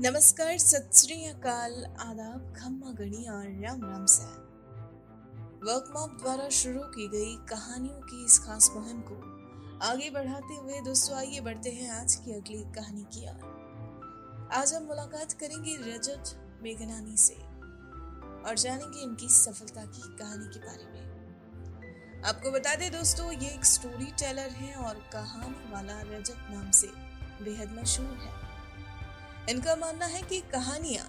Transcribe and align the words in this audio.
नमस्कार, 0.00 0.58
सत 0.58 0.90
अकाल, 1.28 1.84
आदाब, 1.84 2.54
खम्मा 2.56 2.90
गणी 2.90 3.28
और 3.28 3.44
राम 3.62 3.84
राम 3.84 4.06
से 4.06 4.24
वर्क 5.66 5.92
मॉप 5.96 6.18
द्वारा 6.22 6.48
शुरू 6.48 6.80
की 6.80 7.08
गई 7.08 7.36
कहानियों 7.46 8.00
की 8.00 8.24
इस 8.24 8.38
खास 8.38 8.70
मुहिम 8.76 9.00
को 9.00 9.14
आगे 9.86 10.10
बढ़ाते 10.10 10.56
हुए 10.56 10.80
दोस्तों, 10.80 11.16
आइए 11.16 11.40
बढ़ते 11.40 11.70
हैं 11.70 11.90
आज 11.90 12.14
की 12.14 12.32
अगली 12.32 12.62
कहानी 12.74 13.04
की 13.14 13.24
ओर। 13.28 14.50
आज 14.52 14.74
हम 14.74 14.82
मुलाकात 14.82 15.32
करेंगे 15.32 15.76
रजत 15.76 16.24
मेघनानी 16.62 17.16
से 17.16 17.34
और 18.48 18.54
जानेंगे 18.58 19.02
इनकी 19.02 19.28
सफलता 19.28 19.84
की 19.86 20.16
कहानी 20.16 20.48
के 20.48 20.58
बारे 20.58 20.84
में। 20.84 22.22
आपको 22.24 22.50
बता 22.50 22.74
दें 22.74 22.90
दोस्तों, 22.92 23.32
ये 23.32 23.48
एक 23.48 23.64
स्टोरी 23.64 24.12
टेलर 24.18 24.50
है 24.60 24.74
और 24.74 24.94
कहानी 25.12 25.72
वाला 25.72 26.00
रजत 26.00 26.48
नाम 26.50 26.70
से 26.70 26.88
बेहद 27.44 27.78
मशहूर 27.78 28.16
है। 28.16 28.35
इनका 29.50 29.74
मानना 29.76 30.06
है 30.06 30.22
कि 30.22 30.40
कहानियाँ 30.52 31.04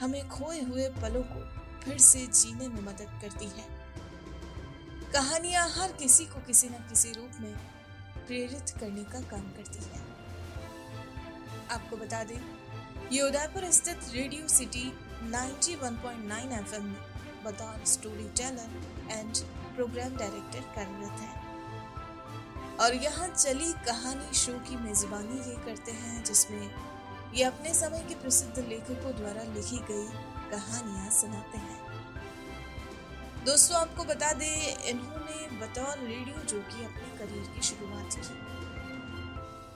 हमें 0.00 0.28
खोए 0.28 0.60
हुए 0.60 0.88
पलों 0.88 1.22
को 1.22 1.40
फिर 1.80 1.98
से 1.98 2.26
जीने 2.26 2.68
में 2.68 2.82
मदद 2.82 3.18
करती 3.22 3.46
हैं। 3.46 3.68
कहानियाँ 5.12 5.68
हर 5.68 5.92
किसी 5.92 6.24
को 6.24 6.40
किसी 6.46 6.68
न 6.68 6.72
किसी 6.88 7.12
रूप 7.12 7.40
में 7.40 7.54
प्रेरित 8.26 8.70
करने 8.80 9.04
का 9.04 9.20
काम 9.20 9.48
करती 9.50 9.84
है। 9.84 10.00
आपको 11.70 11.96
बता 11.96 12.22
दें, 12.24 12.40
ये 13.12 13.22
उदयपुर 13.22 13.70
स्थित 13.70 13.98
रेडियो 14.12 14.48
सिटी 14.48 14.84
91.9 15.30 16.52
एफएम 16.52 16.84
में 16.84 17.00
बतौर 17.44 17.84
story 17.86 18.28
teller 18.36 18.70
and 19.10 19.36
programme 19.74 20.16
director 20.16 20.60
कार्यरत 20.76 21.20
है। 21.20 21.32
और 22.76 22.94
यहाँ 22.94 23.28
चली 23.28 23.72
कहानी 23.86 24.34
शो 24.34 24.52
की 24.52 24.76
मेजबानी 24.76 25.38
ये 25.50 25.56
करते 25.64 25.92
हैं 25.92 26.24
जिसमें 26.24 26.70
ये 27.34 27.44
अपने 27.44 27.74
समय 27.74 28.06
के 28.08 28.14
प्रसिद्ध 28.14 28.68
लेखकों 28.68 29.16
द्वारा 29.16 29.42
लिखी 29.42 29.76
गई 29.76 30.06
कहानियाँ 30.50 31.10
सुनाते 31.10 31.58
हैं। 31.58 31.90
दोस्तों, 33.44 33.78
आपको 33.78 34.04
बता 34.04 34.32
दें, 34.32 34.76
इन्होंने 34.76 35.66
बतौर 35.66 35.98
रेडियो 35.98 36.44
जॉकी 36.44 36.84
अपने 36.84 37.18
करियर 37.18 37.54
की 37.54 37.62
शुरुआत 37.62 38.10
की। 38.14 38.50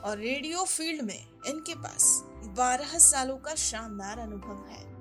और 0.01 0.19
रेडियो 0.19 0.65
फ़ील्ड 0.65 1.03
में 1.03 1.27
इनके 1.47 1.75
पास 1.75 2.23
12 2.57 2.99
सालों 2.99 3.37
का 3.37 3.55
शानदार 3.55 4.19
अनुभव 4.19 4.67
है। 4.69 4.95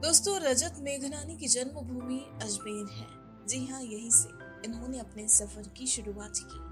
दोस्तों, 0.00 0.40
रजत 0.40 0.74
मेघनानी 0.78 1.36
की 1.36 1.48
जन्मभूमि 1.48 2.26
अजमेर 2.42 2.86
है। 2.92 3.06
जी 3.46 3.66
हाँ 3.66 3.82
यहीं 3.82 4.10
से 4.10 4.28
इन्होंने 4.64 4.98
अपने 4.98 5.28
सफ़र 5.28 5.68
की 5.68 5.86
शुरुआत 5.86 6.32
की। 6.36 6.71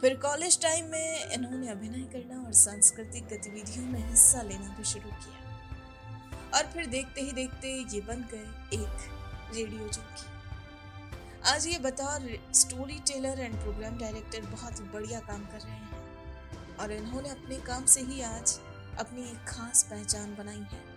फिर 0.00 0.14
कॉलेज 0.16 0.60
टाइम 0.62 0.86
में 0.86 1.32
इन्होंने 1.32 1.68
अभिनय 1.68 2.02
करना 2.12 2.42
और 2.46 2.52
सांस्कृतिक 2.52 3.24
गतिविधियों 3.24 3.86
में 3.86 4.08
हिस्सा 4.10 4.42
लेना 4.42 4.74
भी 4.78 4.84
शुरू 4.84 5.10
किया। 5.10 6.58
और 6.58 6.66
फिर 6.72 6.86
देखते 6.86 7.20
ही 7.20 7.32
देखते 7.32 7.72
ये 7.94 8.00
बन 8.00 8.24
गए 8.32 8.78
एक 8.78 9.54
रेडियो 9.56 9.88
जॉकी 9.88 10.32
आज 11.50 11.66
ये 11.66 11.78
बतौर 11.78 12.28
story 12.54 12.98
teller 13.06 13.40
and 13.40 13.54
programme 13.54 13.98
director 13.98 14.40
बहुत 14.40 14.80
बढ़िया 14.92 15.20
काम 15.20 15.44
कर 15.44 15.60
रहे 15.60 15.76
हैं। 15.76 16.76
और 16.76 16.92
इन्होंने 16.92 17.28
अपने 17.28 17.56
काम 17.56 17.84
से 17.84 18.00
ही 18.00 18.20
आज 18.22 18.58
अपनी 18.98 19.22
एक 19.22 19.44
खास 19.48 19.82
पहचान 19.82 20.34
बनाई 20.34 20.64
है। 20.72 20.93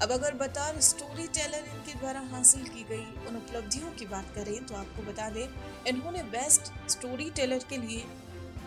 अब 0.00 0.12
अगर 0.12 0.34
बतौर 0.34 0.80
स्टोरी 0.80 1.26
टेलर 1.28 1.64
इनके 1.66 1.94
द्वारा 1.94 2.20
हासिल 2.30 2.64
की 2.64 2.82
गई 2.88 3.26
उन 3.26 3.36
उपलब्धियों 3.36 3.90
की 3.92 4.06
बात 4.06 4.26
करें 4.34 4.66
तो 4.66 4.74
आपको 4.74 5.02
बता 5.02 5.28
दें, 5.30 5.48
इन्होंने 5.88 6.22
बेस्ट 6.34 6.72
स्टोरी 6.90 7.30
टेलर 7.30 7.64
के 7.70 7.76
लिए 7.76 8.04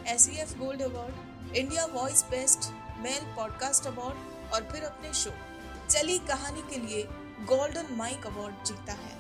S 0.08 0.28
gold 0.60 0.82
award 0.82 1.56
India 1.56 1.86
voice 1.86 2.23
best 2.32 2.70
male 3.00 3.34
podcast 3.36 3.88
award 3.88 4.54
और 4.54 4.68
फिर 4.72 4.84
अपने 4.84 5.14
शो 5.14 5.32
चली 5.90 6.18
कहानी 6.28 6.62
के 6.70 6.80
लिए 6.80 7.04
गोल्डन 7.48 7.95
माइक 7.95 8.28
अवार्ड 8.28 8.66
जीता 8.66 8.94
है। 8.94 9.20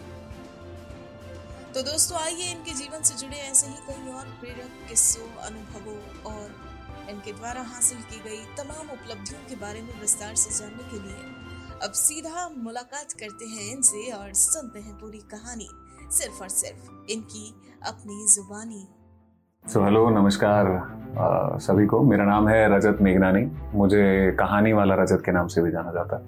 तो 1.73 1.81
दोस्तों, 1.83 2.17
आइए 2.19 2.51
इनके 2.51 2.73
जीवन 2.73 3.03
से 3.03 3.15
जुड़े 3.15 3.37
ऐसे 3.39 3.67
ही 3.67 3.75
कई 3.87 4.11
और 4.11 4.25
प्रेरक 4.39 4.87
किस्सों, 4.89 5.27
अनुभवों 5.41 5.99
और 6.33 7.07
इनके 7.09 7.33
द्वारा 7.33 7.61
हासिल 7.63 8.01
की 8.03 8.19
गई 8.19 8.43
तमाम 8.55 8.89
उपलब्धियों 8.89 9.39
के 9.49 9.55
बारे 9.55 9.81
में 9.81 9.99
विस्तार 10.01 10.35
से 10.35 10.57
जानने 10.59 10.89
के 10.91 10.99
लिए 11.07 11.30
अब 11.83 11.91
सीधा 11.91 12.41
मुलाकात 12.63 13.11
करते 13.19 13.45
हैं 13.45 13.71
इनसे 13.73 14.11
और 14.13 14.33
सुनते 14.33 14.79
हैं 14.79 14.93
पूरी 14.95 15.17
कहानी, 15.29 15.67
सिर्फ़ 16.11 16.41
और 16.41 16.49
सिर्फ़ 16.49 17.11
इनकी 17.11 17.45
अपनी 17.87 18.25
जुबानी। 18.33 18.81
सो 19.65 19.83
हेलो 19.83 20.09
नमस्कार। 20.09 20.67
सभी 21.59 21.85
को, 21.85 22.01
मेरा 22.03 22.25
नाम 22.25 22.47
है 22.47 22.59
रजत 22.75 22.97
मेघनानी। 23.01 23.43
मुझे 23.73 24.31
कहानी 24.39 24.73
वाला 24.73 24.95
रजत 24.95 25.21
के 25.25 25.31
नाम 25.31 25.47
से 25.47 25.61
भी 25.61 25.71
जाना 25.71 25.91
जाता 25.91 26.17
है। 26.17 26.23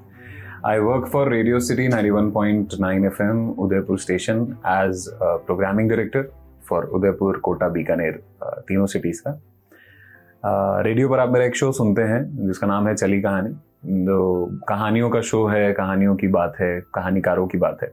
I 0.65 0.79
work 0.79 1.05
for 1.13 1.29
Radio 1.31 1.59
City 1.59 1.87
91.9 1.87 3.05
FM 3.05 3.49
Udaipur 3.65 3.99
station 3.99 4.41
as 4.67 5.05
programming 5.19 5.89
director 5.89 6.31
for 6.69 6.85
Udaipur, 6.85 7.37
Kota, 7.39 7.67
Bikaner 7.69 8.23
तीनों 8.43 8.85
सिटीज़ 8.85 9.21
का। 9.27 10.81
रेडियो 10.81 11.09
पर 11.09 11.19
आप 11.19 11.29
मेरा 11.29 11.45
एक 11.45 11.55
शो 11.55 11.71
सुनते 11.71 12.01
हैं, 12.03 12.47
जिसका 12.47 12.67
नाम 12.67 12.87
है 12.87 12.95
चली 12.95 13.21
कहानी। 13.21 13.55
कहानियों 13.85 15.09
का 15.09 15.21
शो 15.21 15.45
है, 15.47 15.71
कहानियों 15.73 16.15
की 16.15 16.27
बात 16.27 16.53
है, 16.59 16.79
कहानीकारों 16.95 17.47
की 17.47 17.57
बात 17.57 17.77
है, 17.83 17.91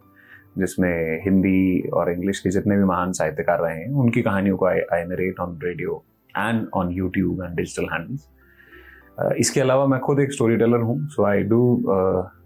जिसमें 0.59 1.23
हिंदी 1.25 1.89
और 1.91 2.11
इंग्लिश 2.13 2.41
के 2.41 2.51
जितने 2.51 2.77
भी 2.77 2.85
महान 2.85 3.13
साहित्यकार 3.13 3.61
रहे 3.63 3.77
हैं, 3.77 3.89
उनकी 3.93 4.23
कहानियों 4.23 4.57
को 4.57 4.67
I 4.67 5.05
narrate 5.07 5.41
on 5.41 5.59
radio 5.63 6.03
and 6.35 6.67
on 6.75 6.91
YouTube 6.93 7.43
and 7.45 7.57
digital 7.57 7.89
handles 7.93 8.29
इसके 9.39 9.61
अलावा 9.61 9.87
मैं 9.87 9.99
खुद 10.01 10.21
एक 10.21 10.33
स्टोरी 10.33 10.57
टेलर 10.57 10.81
हूँ 10.81 10.99
so 11.09 11.25
I 11.27 11.43
do 11.45 11.61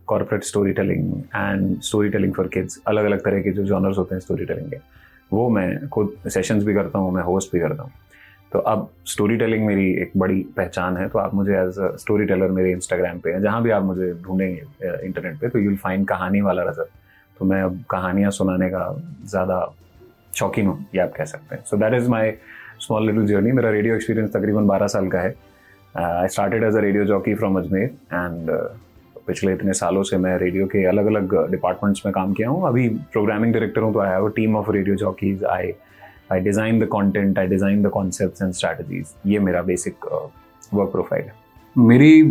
corporate 0.07 0.45
storytelling 0.73 1.13
and 1.37 1.81
storytelling 2.11 2.33
for 2.35 2.49
kids 2.55 2.81
अलग 2.89 3.05
अलग 3.05 3.21
तरह 3.25 3.41
के 3.43 3.51
जो 3.51 3.65
जॉनर्स 3.65 3.99
होते 3.99 4.15
हैं 4.15 4.21
स्टोरी 4.21 4.45
टेलिंग 4.45 4.71
के, 4.71 4.77
वो 5.33 5.49
मैं 5.49 5.89
खुद 5.89 6.15
सेशंस 6.29 6.65
भी 6.65 6.75
करता 6.75 6.99
हूँ, 6.99 7.13
मैं 7.15 7.23
होस्ट 7.23 7.53
भी 7.53 7.61
करता 7.61 7.83
हूँ। 7.83 7.93
तो 8.55 8.59
अब 8.71 8.89
स्टोरी 9.07 9.37
टेलिंग 9.37 9.65
मेरी 9.67 9.87
एक 10.03 10.11
बड़ी 10.17 10.41
पहचान 10.57 10.97
है 10.97 11.09
तो 11.09 11.19
आप 11.19 11.35
मुझे 11.35 11.53
एज 11.53 11.79
अ 11.79 11.89
स्टोरी 12.01 12.25
टेलर 12.27 12.51
मेरे 12.59 12.73
इंस्टाग्राम 12.73 13.19
पे 13.21 13.39
जहाँ 13.41 13.63
भी 13.63 13.71
आप 13.71 13.83
मुझे 13.83 14.13
ढूंढेंगे 14.25 15.07
इंटरनेट 15.07 15.39
पे 15.41 15.49
तो 15.49 15.59
यूल 15.59 15.77
फाइंड 15.77 16.07
कहानी 16.09 16.41
वाला 16.41 16.63
रजत 16.69 16.91
तो 17.37 17.45
मैं 17.45 17.63
अब 17.63 17.83
कहानियाँ 17.91 18.31
सुनाने 18.31 18.69
का 18.71 18.85
ज़्यादा 19.31 19.57
शौकीन 20.39 20.67
हूँ, 20.67 20.87
ये 20.95 21.01
आप 21.01 21.13
कह 21.17 21.25
सकते 21.25 21.55
हैं। 21.55 21.65
So 21.65 21.77
that 21.77 21.95
is 21.95 22.09
my 22.11 22.31
small 22.81 23.07
little 23.07 23.27
journey 23.27 23.53
मेरा 23.53 23.71
रेडियो 23.71 23.95
एक्सपीरियंस 23.95 24.31
तकरीबन 24.33 24.67
बारह 24.67 24.87
साल 24.87 25.09
का 25.09 25.21
है। 25.21 25.35
I 25.95 26.29
started 26.29 26.65
as 26.65 26.77
a 26.77 26.81
radio 26.81 27.05
jockey 27.05 27.35
from 27.35 27.59
Ajmer 27.59 27.85
and 28.13 28.51
पिछले 29.27 29.53
इतने 29.53 29.73
सालों 29.75 30.03
से 30.03 30.17
मैं 30.19 30.37
रेडियो 30.39 30.67
के 30.67 30.85
अलग 30.87 31.07
अलग 31.07 31.35
डिपार्टमेंट्स 31.51 32.07
में 32.07 32.13
काम 32.15 32.33
किया 32.35 32.49
हूँ। 32.49 32.67
अभी 32.69 32.89
प्रोग्रामिंग 33.13 33.53
डायरेक्टर 33.53 33.83
हूँ 33.83 33.93
तो 33.93 34.01
I 34.01 34.11
have 34.11 34.29
a 34.29 34.33
team 34.37 34.57
of 34.57 34.71
radio 34.71 34.97
jockeys 34.97 35.45
I 35.45 35.73
I 36.35 36.41
design 36.41 36.79
the 36.81 36.87
content 36.89 37.39
I 37.39 37.47
design 37.47 37.83
the 37.83 37.91
concept 37.91 38.43
and 38.43 38.53
strategies 38.53 39.15
ये 39.27 39.39
मेरा 39.41 39.63
बेसिक 39.63 40.07
वर्क 40.75 40.91
प्रोफ़ाइल 40.93 41.25
है। 41.25 41.33
मेरी 41.77 42.23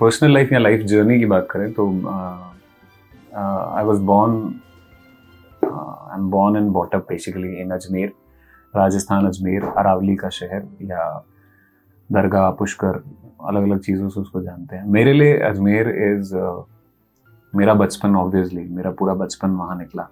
पर्सनल 0.00 0.28
uh, 0.28 0.34
लाइफ 0.34 0.52
या 0.52 0.58
लाइफ 0.58 0.80
जर्नी 0.86 1.18
की 1.18 1.26
बात 1.26 1.46
करें 1.50 1.72
तो 1.72 1.86
I 3.76 3.84
was 3.84 4.00
born 4.02 4.32
I 5.62 6.18
am 6.18 6.30
born 6.30 6.56
and 6.56 6.70
brought up 6.72 7.06
basically 7.08 7.52
in 7.60 7.70
Ajmer 7.70 8.12
Rajasthan 8.74 9.26
Ajmer 9.26 9.64
Aravalli 9.64 10.16
का 10.16 10.28
शहर 10.30 10.62
या 10.82 11.06
दरगाह 12.10 12.50
पुष्कर 12.58 13.02
अलग 13.48 13.62
अलग 13.62 13.80
चीज़ों 13.80 14.08
से 14.08 14.20
उसको 14.20 14.42
जानते 14.42 14.76
हैं। 14.76 14.86
मेरे 14.88 15.12
लिए 15.12 15.38
अजमेर 15.48 15.88
इज़ 15.88 16.34
uh, 16.36 16.62
मेरा 17.52 17.74
बचपन 17.74 18.16
ऑब्वियसली 18.16 18.62
मेरा 18.70 18.90
पूरा 18.98 19.14
बचपन 19.14 19.50
वहाँ 19.60 19.76
निकला। 19.78 20.08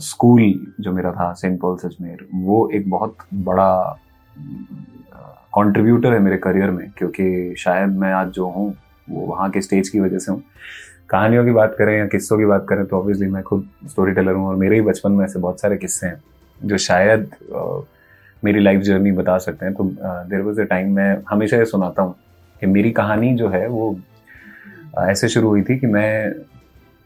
स्कूल 0.00 0.52
जो 0.80 0.92
मेरा 0.92 1.10
था, 1.12 1.32
सेंट 1.32 1.60
पॉल्स 1.60 1.84
अजमेर 1.86 2.26
वो 2.34 2.68
एक 2.74 2.88
बहुत 2.90 3.16
बड़ा 3.34 3.98
कंट्रीब्यूटर 5.54 6.12
है 6.12 6.18
मेरे 6.20 6.36
करियर 6.38 6.70
में, 6.70 6.90
क्योंकि 6.98 7.54
शायद 7.58 7.96
मैं 7.98 8.12
आज 8.12 8.28
जो 8.30 8.46
हूँ, 8.48 8.68
वो 9.08 9.26
वहाँ 9.26 9.50
के 9.50 9.60
स्टेज 9.62 9.88
की 9.88 10.00
वजह 10.00 10.18
से 10.18 10.32
हूँ। 10.32 10.42
कहानियों 11.10 11.44
की 11.44 11.50
बात 11.52 11.74
करें 11.78 11.96
या 11.98 12.06
किस्सों 12.08 12.38
की 12.38 12.44
बात 12.46 12.66
करें 12.68 12.84
तो 12.86 12.98
ऑब्वियसली 12.98 13.26
मैं 13.28 13.42
खुद 13.42 13.68
स्टोरी 13.88 14.12
टेलर 14.12 14.34
हूँ 14.34 14.46
और 14.48 14.56
मेरे 14.56 14.74
ही 14.74 14.80
बचपन 14.82 15.12
में 15.12 15.24
ऐसे 15.24 15.38
बहुत 15.38 15.60
सारे 15.60 15.76
किस्से 15.76 16.06
हैं, 16.06 16.22
जो 16.60 16.78
शायद 16.78 17.30
मेरी 18.42 18.60
लाइफ 18.60 18.80
जर्नी 18.82 19.12
बता 19.12 19.36
सकते 19.38 19.66
हैं। 19.66 19.74
तो 19.74 19.84
देर 20.30 20.40
वॉज़ 20.40 20.60
ए 20.60 20.64
टाइम 20.64 20.94
मैं 20.96 21.16
हमेशा 21.28 21.56
ये 21.56 21.64
सुनाता 21.66 22.02
हूँ 22.02 22.14
कि 22.62 22.66
मेरी 22.68 22.90
कहानी 22.92 23.34
जो 23.36 23.48
है, 23.48 23.66
वो 23.66 23.98
ऐसे 25.00 25.28
शुरू 25.28 25.48
हुई 25.48 25.62
थी 25.62 25.78
कि 25.78 25.86
मैं 25.88 26.28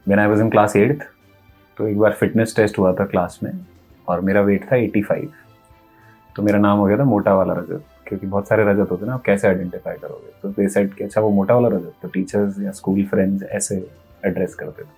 when 0.07 0.19
I 0.19 0.27
was 0.27 0.43
in 0.43 0.51
class 0.51 0.77
eighth 0.77 1.05
तो 1.79 1.87
एक 1.89 1.99
बार 1.99 2.13
फिटनेस 2.13 2.55
टेस्ट 2.57 2.79
हुआ 2.79 2.93
था 2.95 3.05
क्लास 3.05 3.39
में 3.43 3.53
और 4.09 4.21
मेरा 4.21 4.41
वेट 4.41 4.65
था 4.65 4.77
85 4.77 5.27
तो 6.37 6.43
मेरा 6.43 6.59
नाम 6.59 6.79
हो 6.79 6.87
गया 6.87 6.99
था 6.99 7.05
मोटा 7.05 7.35
वाला 7.35 7.55
रजत, 7.55 7.83
क्योंकि 8.07 8.27
बहुत 8.27 8.49
सारे 8.49 8.65
रजत 8.65 8.91
होते 8.91 9.05
हैं 9.05 9.09
ना, 9.09 9.15
आप 9.15 9.23
कैसे 9.23 9.49
आइडेंटिफाई 9.49 9.95
करोगे? 9.95 10.33
तो 10.43 10.49
दे 10.53 10.69
सेट 10.69 10.95
कि 10.95 11.05
अच्छा 11.05 11.21
वो 11.21 11.31
मोटा 11.31 11.55
वाला 11.55 11.69
रजत 11.69 11.93
तो 12.03 12.09
टीचर्स 12.09 12.61
या 12.61 12.71
स्कूल 12.73 13.05
फ्रेंड्स 13.05 13.43
ऐसे 13.43 13.77
एड्रेस 14.27 14.55
करते 14.55 14.83
थे. 14.83 14.89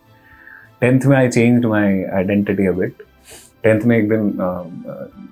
टेंथ 0.80 1.06
में 1.06 1.16
I 1.16 1.28
change 1.28 1.64
my 1.64 2.02
identity 2.04 2.66
a 2.66 2.72
bit 2.72 3.02
tenth 3.62 3.80
में 3.80 3.96
एक 3.96 4.08
दिन 4.08 4.30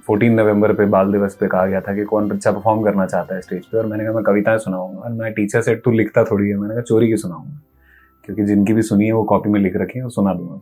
फोर्टीन 0.06 0.32
नवंबर 0.32 0.72
पे 0.74 0.84
बाल 0.86 1.12
दिवस 1.12 1.34
पे 1.34 1.46
कहा 1.46 1.66
गया 1.66 1.80
था 1.80 1.94
कि 1.94 2.04
कौन 2.04 2.28
बच्चा 2.28 2.52
परफॉर्म 2.52 2.82
करना 2.84 3.06
चाहता 3.06 3.34
है 3.34 3.40
स्टेज 3.40 3.66
पे 3.66 3.78
और 3.78 3.86
मैंने 3.86 4.04
कहा, 4.04 4.12
मैं 4.12 4.24
कविताएँ 4.24 4.58
सुनाऊँगा. 4.58 5.00
और 5.00 5.12
मैं 5.12 5.32
टीचर 5.32 5.60
से 5.60 5.74
तू 5.76 5.90
लिखता 5.90 6.24
थोड़ी 6.24 6.48
है. 6.48 6.56
मैंने 6.56 6.74
कहा, 6.74 6.82
चोरी 6.82 7.08
की 7.08 7.16
सुनाऊँगा? 7.16 7.60
क्योंकि 8.24 8.44
जिनकी 8.44 8.72
भी 8.72 8.82
सुनी 8.82 9.06
है, 9.06 9.12
वो 9.12 9.24
कॉपी 9.24 9.50
में 9.50 9.60
लिख 9.60 9.76
रखी 9.76 9.98
है, 9.98 10.04
वो 10.04 10.10
सुना 10.10 10.34
दूँगा। 10.34 10.60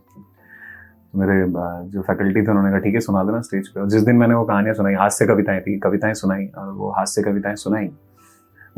मेरे 1.15 1.45
जो 1.91 2.01
फैकल्टी 2.01 2.41
थे, 2.41 2.51
उन्होंने 2.51 2.69
कहा, 2.69 2.79
ठीक 2.79 2.93
है, 2.93 2.99
सुना 3.01 3.23
देना 3.23 3.41
स्टेज 3.41 3.67
पे। 3.67 3.79
और 3.81 3.89
जिस 3.89 4.01
दिन 4.03 4.15
मैंने 4.15 4.35
वो 4.35 4.43
कहानियाँ 4.45 4.75
सुनाई, 4.75 4.93
हास्य 4.95 5.25
कविताएँ 5.25 5.61
थी, 5.61 5.77
कविताएँ 5.79 6.13
सुनाई, 6.15 6.45
और 6.57 6.71
वो 6.73 6.91
हास्य 6.91 7.23
कविताएँ 7.23 7.55
सुनाई, 7.55 7.89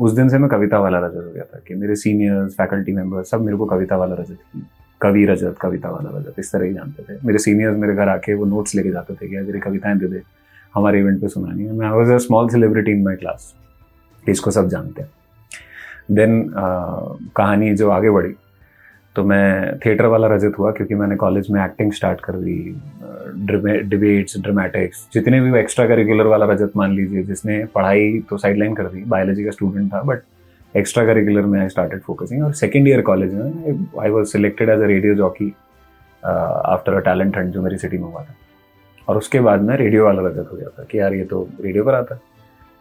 उस 0.00 0.12
दिन 0.12 0.28
से 0.28 0.38
मैं 0.38 0.48
कविता 0.50 0.78
वाला 0.78 0.98
रजत 0.98 1.16
हो 1.16 1.32
गया 1.32 1.44
था 1.44 1.60
कि 1.68 1.74
मेरे 1.74 1.96
सीनियर्स, 1.96 2.54
फैकल्टी 2.54 2.92
मेंबर 2.92 3.22
सब 3.24 3.40
मेरे 3.40 3.56
को 3.56 3.66
कविता 3.66 3.96
वाला 3.96 4.14
रजत, 4.14 4.38
कवि 5.00 5.24
रजत, 5.26 5.56
कविता 5.60 5.90
वाला 5.90 6.18
रजत, 6.18 6.38
इस 6.38 6.52
तरह 6.52 6.64
ही 6.64 6.72
जानते 6.74 7.02
थे। 7.04 7.18
मेरे 7.26 7.38
सीनियर्स 7.38 7.78
मेरे 7.78 7.94
घर 7.94 8.08
आके 8.08 8.34
वो 8.34 8.44
नोट्स 8.46 8.74
लेके 8.74 8.90
जाते 8.90 9.14
थे 9.14 9.28
कि 9.28 9.36
मेरी 9.36 9.60
कविताएँ 9.60 9.98
दे 9.98 10.06
दे, 10.06 10.22
हमारे 10.74 11.00
इवेंट 11.00 11.20
पे 11.20 11.28
सुनानी 11.28 11.64
है। 11.64 11.72
मैं 11.72 11.90
was 11.90 12.12
a 12.12 12.16
small 12.18 12.48
celebrity 12.48 12.92
in 12.92 13.02
my 13.04 13.16
class 13.16 13.54
इसको 14.24 14.50
सब 14.50 14.68
जानते 14.68 15.02
हैं। 15.02 15.10
देन 16.10 16.44
कहानी 17.36 17.74
जो 17.74 17.90
आगे 17.90 18.10
बढ़ी 18.10 18.34
तो 19.18 19.22
मैं 19.24 19.78
थिएटर 19.78 20.06
वाला 20.06 20.26
रजत 20.28 20.58
हुआ 20.58 20.70
क्योंकि 20.72 20.94
मैंने 20.94 21.16
कॉलेज 21.16 21.46
में 21.50 21.64
एक्टिंग 21.64 21.92
स्टार्ट 21.92 22.20
कर 22.20 22.32
दी 22.32 23.82
डिबेट्स 23.90 24.38
ड्रामेटिक्स 24.40 25.08
जितने 25.14 25.40
भी 25.40 25.58
एक्स्ट्रा 25.58 25.86
करिकुलर 25.86 26.26
वाला 26.26 26.46
रजत 26.46 26.72
मान 26.76 26.92
लीजिए, 26.92 27.22
जिसने 27.22 27.64
पढ़ाई 27.74 28.18
तो 28.30 28.36
साइडलाइन 28.38 28.74
कर 28.74 28.86
दी 28.86 29.02
बायोलॉजी 29.04 29.44
का 29.44 29.50
स्टूडेंट 29.50 29.92
था 29.94 30.02
बट 30.02 30.20
एक्स्ट्रा 30.76 31.04
करिकुलर 31.04 31.46
में 31.46 31.60
आई 31.60 31.68
स्टार्टेड 31.68 32.00
फोकसिंग 32.00 32.44
और 32.44 32.52
सेकेंड 32.52 32.88
ईयर 32.88 33.00
कॉलेज 33.00 33.34
में 33.34 33.86
I 34.00 34.10
was 34.10 34.28
selected 34.28 34.68
as 34.68 34.80
a 34.80 34.86
radio 34.86 35.14
jockey 35.14 35.52
after 36.24 36.94
a 36.94 37.00
talent 37.00 37.36
hunt 37.36 37.52
जो 37.52 37.62
मेरी 37.62 37.78
सिटी 37.78 37.98
में 37.98 38.04
हुआ 38.04 38.22
था। 38.22 38.34
और 39.08 39.16
उसके 39.16 39.40
बाद 39.40 39.62
मैं 39.62 39.76
रेडियो 39.76 40.04
वाला 40.04 40.28
रजत 40.28 40.48
हो 40.52 40.56
गया 40.56 40.68
था 40.68 40.84
कि 40.90 40.98
यार 40.98 41.14
ये 41.14 41.24
तो 41.24 41.48
रेडियो 41.60 41.84
पर 41.84 41.94
आता 41.94 42.20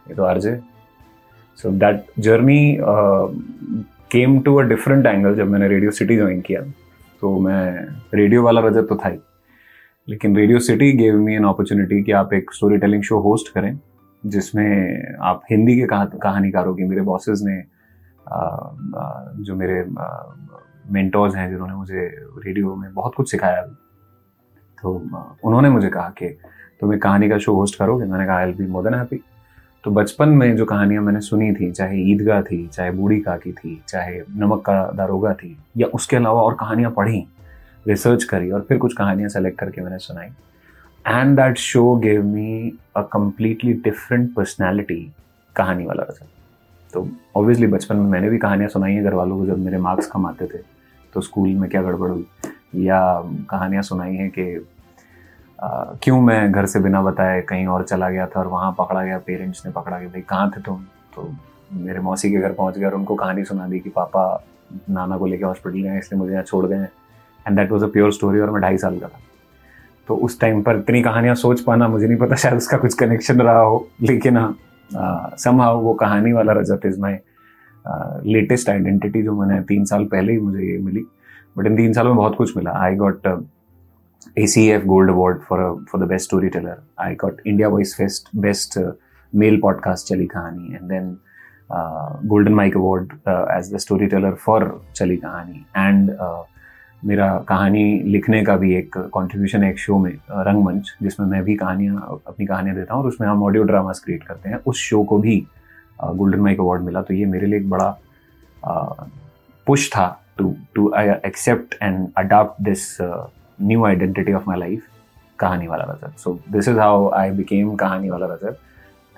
ये 0.10 0.16
तो 0.16 0.24
RJ 0.24 0.60
so 1.58 1.72
that 1.72 2.06
journey 2.20 2.78
came 4.12 4.40
to 4.42 4.56
a 4.56 4.62
different 4.62 5.06
angle 5.06 5.36
जब 5.36 5.48
मैंने 5.48 5.68
रेडियो 5.68 5.92
सिटी 5.92 6.16
ज्वाइन 6.18 6.42
किया। 6.42 6.62
तो 7.22 7.40
मैं 7.40 7.88
रेडियो 8.14 8.44
वाला 8.44 8.62
रजत 8.62 8.86
तो 8.90 8.96
था 8.96 9.10
ही। 9.10 9.18
लेकिन 10.08 10.36
Radio 10.36 10.60
City 10.60 10.92
gave 10.94 11.16
me 11.16 11.36
an 11.36 11.46
opportunity 11.46 12.02
कि 12.04 12.12
आप 12.12 12.34
एक 12.34 12.52
स्टोरी 12.54 12.78
टेलिंग 12.78 13.04
शो 13.04 13.20
होस्ट 13.20 13.54
करें, 13.54 13.80
जिसमें 14.26 15.04
आप 15.22 15.42
हिंदी 15.52 15.76
के 15.76 15.88
कहानीकारों 16.18 16.76
की, 16.76 16.84
मेरे 16.84 17.02
बॉसेस 17.02 17.42
ने 17.44 17.62
जो 19.44 19.56
मेरे 19.56 19.84
मेंटोर्स 20.94 21.36
हैं, 21.36 21.50
जिन्होंने 21.50 21.74
मुझे 21.74 22.08
रेडियो 22.46 22.76
में 22.76 22.94
बहुत 22.94 23.16
कुछ 23.16 23.32
सिखाया। 23.32 23.62
तो 24.82 24.94
उन्होंने 25.44 25.70
मुझे 25.70 25.90
कहा 25.90 26.10
कि, 26.10 26.30
तुम 26.80 26.94
एक 26.94 27.02
कहानी 27.02 27.30
का 27.30 27.38
शो 27.38 27.54
होस्ट 27.54 27.80
करोगे? 27.80 28.06
मैंने 28.06 28.26
कहा 28.26 28.38
I 28.38 28.54
be 28.54 28.68
more 28.68 28.84
than 28.84 28.94
happy 28.94 29.20
तो 29.84 29.92
बचपन 29.92 30.30
में 30.30 30.56
जो 30.58 30.66
कहानियाँ 30.66 31.02
मैंने 31.04 31.20
सुनी 31.22 31.52
थी, 31.56 31.72
चाहे 31.72 31.98
ईदगाह 32.12 32.42
थी, 32.42 32.66
चाहे 32.68 32.92
बूढ़ी 32.92 33.20
काकी 33.20 33.52
थी, 33.52 33.82
चाहे 33.88 34.22
नमक 34.38 34.62
का 34.66 34.84
दारोगा 34.96 35.34
थी, 35.34 35.56
या 35.78 35.88
उसके 35.88 36.16
अलावा 36.16 36.42
और 36.42 36.54
कहानियाँ 36.60 36.92
पढ़ी 36.92 37.26
रिसर्च 37.88 38.24
करी 38.24 38.52
और 38.52 38.62
फिर 38.70 38.78
कुछ 38.78 38.94
कहानियाँ 38.94 39.30
सेलेक्ट 39.30 39.60
करके 39.60 39.82
मैंने 39.82 39.98
सुनाई। 40.00 40.28
And 41.06 41.36
that 41.38 41.58
show 41.58 41.96
gave 41.98 42.24
me 42.26 42.72
a 42.98 43.02
completely 43.14 43.74
different 43.74 44.34
personality 44.36 45.02
कहानी 45.56 45.86
वाला 45.86 46.04
रचा 46.10 46.26
तो 46.94 47.08
ऑब्वियसली 47.36 47.68
बचपन 47.68 47.96
में 47.96 48.10
मैंने 48.12 48.30
भी 48.30 48.38
कहानियाँ 48.38 48.70
सुनाई 48.70 48.94
हैं 48.94 49.04
घर 49.04 49.14
वालों 49.14 49.38
को 49.40 49.46
जब 49.46 49.58
मेरे 49.60 49.78
मार्क्स 49.78 50.08
कम 50.08 50.26
आते 50.26 50.46
थे 50.48 50.58
तो 51.14 51.22
स्कूल 51.22 51.50
में 51.50 51.70
क्या 51.70 51.82
गड़बड़ 51.82 52.10
हुई, 52.10 52.26
या 52.76 53.00
कहानियाँ 53.50 53.84
सुनाई 53.84 54.16
हैं 54.16 54.30
कि 54.30 54.44
क्यों 55.60 56.20
मैं 56.22 56.52
घर 56.52 56.66
से 56.66 56.80
बिना 56.80 57.02
बताए 57.02 57.42
कहीं 57.42 57.66
और 57.68 57.84
चला 57.84 58.10
गया 58.10 58.26
था 58.28 58.40
और 58.40 58.48
वहाँ 58.48 58.74
पकड़ा 58.80 59.04
गया 59.04 59.18
पेरेंट्स 59.28 59.66
ने 59.66 59.72
पकड़ा 59.72 59.98
गया? 60.00 60.10
भाई, 60.10 60.22
कहाँ 60.22 60.52
थे 60.52 60.62
तुम? 60.62 60.84
तो 61.16 61.30
मेरे 61.74 62.00
मौसी 62.00 62.32
के 62.32 62.38
घर 62.38 62.52
पहुँच 62.54 62.78
गया 62.78 62.90
और 62.90 62.96
उनको 62.96 63.16
कहानी 63.16 63.44
सुना 63.46 63.68
दी 63.68 63.80
कि 63.80 63.90
पापा 63.90 64.44
नाना 64.90 65.18
को 65.18 65.26
लेके 65.26 65.46
हॉस्पिटल 65.46 65.80
गए, 65.80 65.98
इसलिए 66.00 66.20
मुझे 66.20 66.34
यहाँ 66.34 66.44
छोड़ 66.44 66.66
गए 66.66 66.84
and 67.46 67.58
that 67.58 67.72
was 67.72 67.84
a 67.84 67.88
pure 67.88 68.14
story 68.14 68.40
और 68.40 68.52
मैं 68.52 68.62
ढाई 68.62 68.78
साल 68.78 69.00
का 69.00 69.08
था। 69.08 69.20
तो 70.08 70.16
उस 70.18 70.40
टाइम 70.40 70.62
पर 70.62 70.78
इतनी 70.78 71.02
कहानियाँ 71.04 71.36
सोच 71.36 71.62
पाना, 71.62 71.88
मुझे 71.88 72.08
नहीं 72.08 72.18
पता 72.18 72.36
शायद 72.36 72.58
उसका 72.58 72.78
कुछ 72.78 72.94
कनेक्शन 72.96 73.42
रहा 73.42 73.60
हो, 73.60 73.88
लेकिन 74.02 74.38
हाँ 74.38 75.36
समहाउ 75.40 75.82
वो 75.82 75.94
कहानी 75.96 76.32
वाला 76.34 76.54
Rajat 76.54 76.86
is 76.86 77.00
my 77.02 77.18
latest 78.26 78.70
identity 78.70 79.24
जो 79.24 79.40
मैंने 79.42 79.62
तीन 79.66 79.86
साल 79.86 80.06
पहले 80.06 80.32
ही 80.32 80.40
मुझे 80.40 80.64
ये 80.64 80.78
मिली। 80.78 81.06
बट 81.58 81.66
इन 81.66 81.78
तीन 81.78 81.94
साल 81.94 82.08
में 82.08 82.16
बहुत 82.16 82.36
कुछ 82.36 82.58
मिला। 82.58 82.72
I 82.78 82.96
got 82.96 83.28
ACF 84.38 84.88
Gold 84.88 85.10
Award 85.10 85.44
for 85.48 85.60
a, 85.68 85.86
for 85.86 85.98
the 85.98 86.06
best 86.06 86.26
storyteller. 86.26 86.84
I 86.98 87.16
got 87.16 87.34
India 87.46 87.70
Voice 87.70 87.96
Fest 87.96 88.30
best 88.34 88.78
uh, 88.78 88.94
male 89.34 89.58
podcast 89.58 90.08
Chali 90.08 90.28
Kahani, 90.28 90.78
and 90.78 90.90
then 90.90 91.20
uh, 91.70 92.10
Golden 92.28 92.54
Mike 92.54 92.76
Award 92.76 93.20
uh, 93.26 93.46
as 93.46 93.72
the 93.72 93.80
storyteller 93.80 94.36
for 94.36 94.82
Chali 94.94 95.20
Kahani. 95.20 95.66
And 95.76 96.12
uh, 96.12 96.44
मेरा 97.06 97.28
कहानी 97.50 97.84
लिखने 98.12 98.44
का 98.44 98.56
भी 98.58 98.74
एक 98.76 98.98
contribution 98.98 99.64
है 99.64 99.70
एक 99.72 99.80
show 99.80 99.98
में 100.00 100.12
रंगमंच 100.30 100.88
जिसमें 101.04 101.26
मैं 101.28 101.44
भी 101.44 101.56
कहानियाँ 101.56 102.22
अपनी 102.28 102.46
कहानियाँ 102.46 102.76
देता 102.76 102.94
हूँ 102.94 103.04
और 103.04 103.08
उसमें 103.10 103.28
हम 103.28 103.44
ऑडियो 103.44 103.64
ड्रामास 103.64 104.00
क्रिएट 104.06 104.24
करते 104.28 104.50
हैं 104.50 104.60
उस 104.68 104.78
शो 104.90 105.04
को 105.12 105.18
भी 105.26 105.36
गोल्डन 106.00 106.40
माइक 106.40 106.60
अवार्ड 106.60 106.84
मिला 106.84 107.02
तो 107.02 107.14
ये 107.14 107.26
मेरे 107.26 107.48
लिए 107.48 107.60
एक 107.60 107.70
बड़ा 107.70 107.90
पुश 109.68 109.90
था 109.96 110.08
to 110.38 110.56
to 110.76 110.92
I 110.98 111.10
accept 111.26 111.76
and 111.82 112.08
adopt 112.18 112.62
this 112.64 112.86
new 113.60 113.86
identity 113.86 114.34
of 114.34 114.44
my 114.48 114.60
life 114.60 114.84
कहानी 115.40 115.68
वाला 115.68 115.86
rajat 115.86 116.18
so 116.20 116.40
this 116.52 116.68
is 116.68 116.80
how 116.80 117.10
I 117.10 117.32
became 117.32 117.76
कहानी 117.76 118.10
वाला 118.10 118.28
rajat 118.28 118.56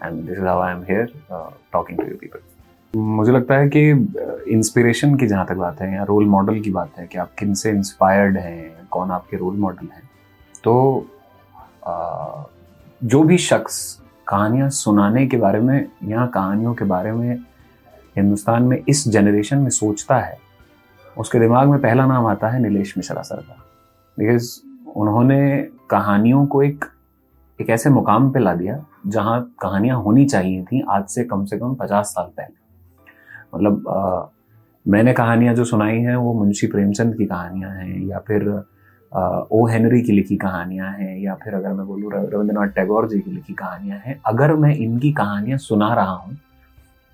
and 0.04 0.22
this 0.28 0.38
is 0.38 0.46
how 0.46 0.62
I 0.62 0.74
am 0.74 0.84
here 0.90 1.14
talking 1.74 2.00
to 2.00 2.06
you 2.06 2.18
people. 2.24 2.42
मुझे 2.96 3.32
लगता 3.32 3.56
है 3.56 3.70
कि 3.70 3.90
inspiration 4.54 5.16
की 5.16 5.28
जहाँ 5.28 5.46
तक 5.46 5.56
बात 5.56 5.82
है 5.82 5.94
या 5.94 6.04
रोल 6.04 6.26
मॉडल 6.26 6.60
की 6.60 6.72
बात 6.72 6.98
है 7.00 7.08
कि 7.08 7.18
आप 7.18 7.32
किन 7.40 7.54
से 7.54 7.70
इंस्पायर्ड 7.70 8.38
हैं 8.38 8.88
कौन 8.92 9.12
आपके 9.12 9.38
रोल 9.38 9.56
मॉडल 9.56 9.88
हैं 9.94 10.10
तो 10.64 11.06
आ, 11.88 12.44
जो 13.04 13.24
भी 13.24 13.38
शख्स 13.38 14.02
कहानियाँ 14.28 14.70
सुनाने 14.70 15.28
के 15.28 15.38
बारे 15.38 15.60
में 15.60 15.86
या 16.04 16.26
कहानियों 16.26 16.74
के 16.74 16.86
बारे 16.86 17.12
में 17.12 17.38
हिंदुस्तान 18.18 18.64
में 18.64 18.84
इस 18.90 19.08
जनरेशन 19.08 19.58
में 19.58 19.70
सोचता 19.70 20.20
है 20.20 20.38
उसके 21.18 21.40
दिमाग 21.40 21.68
में 21.68 21.82
पहला 21.82 22.06
नाम 22.06 22.26
आता 22.26 22.50
है 22.50 22.62
नीलेश 22.62 22.94
मिश्रा 22.98 23.22
सर 23.22 23.36
का। 23.36 23.66
बिकॉज़ 24.20 24.48
उन्होंने 24.96 25.42
कहानियों 25.90 26.46
को 26.46 26.62
एक 26.64 26.86
एक 27.60 27.70
ऐसे 27.70 27.90
मुकाम 27.90 28.30
पे 28.32 28.40
ला 28.40 28.54
दिया 28.54 28.84
जहाँ 29.08 29.42
कहानियाँ 29.62 30.02
होनी 30.04 30.26
चाहिए 30.26 30.64
थी 30.64 30.82
आज 30.90 31.06
से 31.06 31.24
कम 31.24 31.46
से 31.46 31.58
कम 31.60 31.76
पचास 31.76 32.08
साल 32.08 32.26
पहले। 32.38 32.58
मतलब 33.56 33.88
आ, 33.90 34.26
मैंने 34.88 35.14
कहानियाँ 35.14 35.54
जो 35.56 35.66
सुनाई 35.66 35.98
हैं 35.98 36.16
वो 36.16 36.34
मुंशी 36.34 36.68
प्रेमचंद 36.68 37.16
की 37.16 37.26
कहानियाँ 37.26 37.72
हैं 37.72 38.08
या 38.08 38.20
फिर 38.20 38.50
आ, 39.12 39.22
ओ 39.52 39.66
हेनरी 39.68 40.02
की 40.02 40.12
लिखी 40.12 40.38
कहानियाँ 40.38 40.92
हैं 40.92 41.18
या 41.18 41.36
फिर 41.36 41.54
अगर 41.54 41.74
मैं 41.74 41.88
बोलूँ 41.88 42.12
रविंद्रनाथ 42.14 42.68
टैगोर 42.68 43.08
जी 43.10 43.20
की 43.20 43.32
लिखी 43.32 43.54
कहानियाँ 43.54 44.00
हैं। 44.06 44.20
अगर 44.26 44.54
मैं 44.56 44.76
इनकी 44.76 45.12
कहानियाँ 45.14 45.58
सुना 45.58 45.94
रहा 45.94 46.12
हूँ 46.12 46.38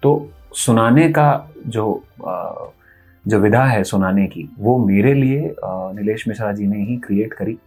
तो 0.03 0.29
सुनाने 0.53 1.09
का 1.09 1.29
जो 1.67 2.03
आ, 2.27 2.53
जो 3.25 3.39
विधा 3.39 3.63
है 3.65 3.83
सुनाने 3.83 4.25
की, 4.27 4.49
वो 4.59 4.77
मेरे 4.77 5.13
लिए 5.13 5.53
नीलेश 5.61 6.27
मिश्रा 6.27 6.51
जी 6.51 6.67
ने 6.67 6.83
ही 6.83 6.97
क्रिएट 6.97 7.33
करी। 7.33 7.57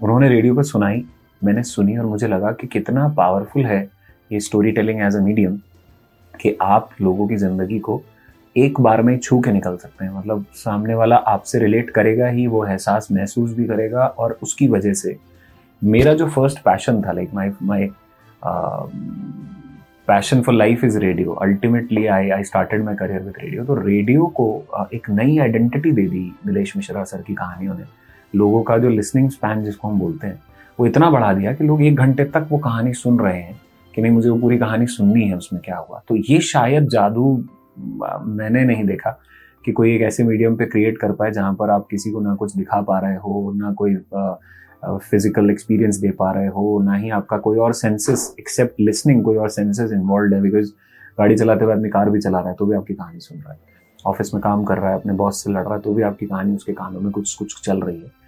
उन्होंने 0.00 0.28
रेडियो 0.28 0.54
पर 0.54 0.62
सुनाई, 0.64 1.04
मैंने 1.42 1.62
सुनी 1.62 1.96
और 1.96 2.06
मुझे 2.06 2.26
लगा 2.28 2.52
कि 2.52 2.66
कितना 2.66 3.08
पावरफुल 3.08 3.64
है 3.66 3.82
ये 4.30 4.40
story 4.40 4.72
telling 4.72 5.00
as 5.02 5.16
a 5.16 5.20
medium 5.20 5.56
कि 6.34 6.56
आप 6.62 6.90
लोगों 7.00 7.26
की 7.28 7.36
ज़िंदगी 7.36 7.78
को 7.78 8.00
एक 8.56 8.80
बार 8.80 9.02
में 9.02 9.16
छू 9.18 9.40
के 9.40 9.52
निकल 9.52 9.76
सकते 9.76 10.04
हैं। 10.04 10.12
मतलब 10.12 10.44
सामने 10.54 10.94
वाला 10.94 11.16
आपसे 11.16 11.58
रिलेट 11.58 11.90
करेगा 11.90 12.26
ही, 12.28 12.46
वो 12.46 12.64
एहसास 12.66 13.08
महसूस 13.12 13.52
भी 13.54 13.64
करेगा 13.66 14.06
और 14.06 14.38
उसकी 14.42 14.68
वजह 14.68 14.94
से 14.94 15.16
मेरा 15.82 16.14
जो 16.14 16.28
फ़र्स्ट 16.28 16.58
पैशन 16.60 17.02
था 17.02 17.12
like 17.12 17.34
my 17.34 17.50
my 17.62 17.88
passion 20.08 20.40
for 20.42 20.54
life 20.54 20.84
is 20.84 20.98
radio 20.98 21.32
ultimately 21.42 22.06
I 22.06 22.30
I 22.30 22.44
started 22.44 22.82
my 22.84 22.94
career 22.94 23.22
with 23.22 23.34
radio 23.42 23.64
तो 23.64 23.74
रेडियो 23.76 24.26
को 24.36 24.46
एक 24.94 25.10
नई 25.10 25.38
आइडेंटिटी 25.38 25.92
दे 25.92 26.06
दी 26.08 26.24
नीलेश 26.46 26.76
मिश्रा 26.76 27.04
सर 27.04 27.22
की 27.22 27.34
कहानियों 27.34 27.74
ने। 27.74 27.84
लोगों 28.34 28.62
का 28.62 28.78
जो 28.78 28.88
लिसनिंग 28.88 29.30
स्पैन 29.30 29.62
जिसको 29.64 29.88
हम 29.88 29.98
बोलते 29.98 30.26
हैं, 30.26 30.40
वो 30.78 30.86
इतना 30.86 31.10
बढ़ा 31.10 31.32
दिया 31.32 31.52
कि 31.52 31.64
लोग 31.64 31.82
एक 31.82 31.96
घंटे 31.96 32.24
तक 32.26 32.46
वो 32.50 32.58
कहानी 32.58 32.92
सुन 32.94 33.18
रहे 33.20 33.38
हैं 33.38 33.60
कि 33.94 34.02
नहीं, 34.02 34.12
मुझे 34.12 34.28
वो 34.28 34.38
पूरी 34.38 34.58
कहानी 34.58 34.86
सुननी 34.86 35.28
है, 35.28 35.36
उसमें 35.36 35.60
क्या 35.64 35.76
हुआ। 35.78 36.02
तो 36.08 36.16
ये 36.18 36.40
शायद 36.42 36.88
जादू 36.88 37.32
मैंने 37.78 38.64
नहीं 38.64 38.84
देखा 38.84 39.18
कि 39.64 39.72
कोई 39.72 39.94
एक 39.94 40.02
ऐसे 40.02 40.24
मीडियम 40.24 40.56
पे 40.56 40.66
क्रिएट 40.66 40.98
कर 40.98 41.12
पाए 41.12 41.30
जहाँ 41.30 41.54
पर 41.54 41.70
आप 41.70 41.86
किसी 41.90 42.10
को 42.10 42.20
ना 42.20 42.34
कुछ 42.34 42.56
दिखा 42.56 42.80
पा 42.82 42.98
रहे 42.98 43.16
हो, 43.16 43.52
ना 43.56 43.72
कोई 43.72 43.94
फ़िज़िकल 44.82 45.50
एक्सपीरियंस 45.50 45.96
दे 45.96 46.10
पा 46.18 46.30
रहे 46.32 46.46
हो, 46.48 46.80
ना 46.82 46.94
ही 46.96 47.10
आपका 47.12 47.36
कोई 47.38 47.58
और 47.58 47.72
सेंसेस 47.74 48.34
एक्सेप्ट 48.40 48.80
लिसनिंग 48.80 49.22
कोई 49.24 49.36
और 49.36 49.48
सेंसेस 49.50 49.92
इन्वॉल्व 49.92 50.34
है 50.34 50.40
बिकॉज़ 50.42 50.70
गाड़ी 51.18 51.36
चलाते 51.36 51.64
हुए 51.64 51.74
आदमी 51.74 51.88
कार 51.88 52.10
भी 52.10 52.20
चला 52.20 52.38
रहा 52.38 52.48
है 52.48 52.54
तो 52.54 52.66
भी 52.66 52.76
आपकी 52.76 52.94
कहानी 52.94 53.20
सुन 53.20 53.38
रहा 53.38 53.52
है। 53.52 53.58
ऑफ़िस 54.06 54.34
में 54.34 54.40
काम 54.42 54.64
कर 54.64 54.78
रहा 54.78 54.90
है, 54.90 54.96
अपने 54.96 55.12
बॉस 55.14 55.42
से 55.44 55.50
लड़ 55.52 55.62
रहा 55.62 55.74
है 55.74 55.80
तो 55.80 55.94
भी 55.94 56.02
आपकी 56.02 56.26
कहानी 56.26 56.54
उसके 56.56 56.72
कानों 56.72 57.00
में 57.00 57.10
कुछ 57.12 57.34
कुछ 57.34 57.60
चल 57.64 57.80
रही 57.80 57.96
है। 57.96 58.18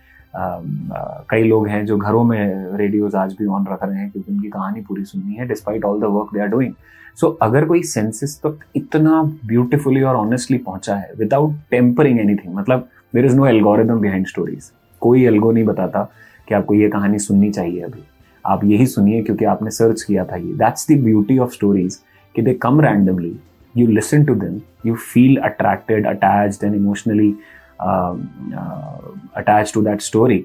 कई 1.30 1.42
लोग 1.44 1.66
हैं 1.68 1.84
जो 1.86 1.96
घरों 1.96 2.22
में 2.24 2.76
रेडियोज 2.76 3.14
आज 3.14 3.32
भी 3.38 3.46
ऑन 3.46 3.66
रख 3.66 3.84
रहे 3.84 3.98
हैं, 3.98 4.10
क्योंकि 4.10 4.32
उनकी 4.32 4.48
कहानी 4.48 4.80
पूरी 4.80 5.04
सुननी 5.04 5.34
है 5.34 5.46
despite 5.48 5.84
all 5.84 6.00
the 6.00 6.04
work 6.04 6.34
they 6.34 6.40
are 6.40 6.48
doing 6.48 6.74
so 7.16 7.28
अगर 7.42 7.64
कोई 7.64 7.82
सेंसेस 7.84 8.36
तक 8.36 8.48
तो 8.48 8.58
इतना 8.76 9.22
ब्यूटिफुली 9.46 10.02
और 10.02 10.16
ऑनेस्टली 10.16 10.58
पहुँचा 10.58 10.94
है 10.96 11.12
विदाउट 11.18 11.54
टेम्परिंग 11.70 12.20
एनीथिंग 12.20 12.54
मतलब 12.54 12.88
there 13.14 13.26
is 13.26 13.36
no 13.36 13.46
algorithm 13.46 14.00
behind 14.00 14.26
stories 14.26 14.70
कोई 15.02 15.24
एल्गो 15.26 15.50
नहीं 15.52 15.64
बताता 15.64 16.08
कि 16.52 16.56
आपको 16.56 16.74
ये 16.74 16.88
कहानी 16.88 17.18
सुननी 17.18 17.50
चाहिए 17.50 17.80
अभी। 17.80 18.02
आप 18.46 18.64
यही 18.64 18.86
सुनिए 18.86 19.22
क्योंकि 19.22 19.44
आपने 19.44 19.70
सर्च 19.70 20.02
किया 20.02 20.24
था 20.24 20.36
ये। 20.36 20.52
That's 20.54 20.86
the 20.90 21.02
beauty 21.04 21.38
of 21.38 21.52
stories 21.52 21.98
कि 22.34 22.42
they 22.42 22.54
come 22.54 22.80
randomly 22.80 23.38
to 23.74 24.34
them 24.34 24.62
you 24.84 24.96
feel 24.96 25.38
attracted 25.42 26.06
attached 26.06 26.62
and 26.62 26.74
emotionally 26.74 27.34
uh, 27.80 28.14
uh, 28.54 28.98
attached 29.36 29.74
to 29.74 29.82
that 29.82 30.02
story 30.02 30.42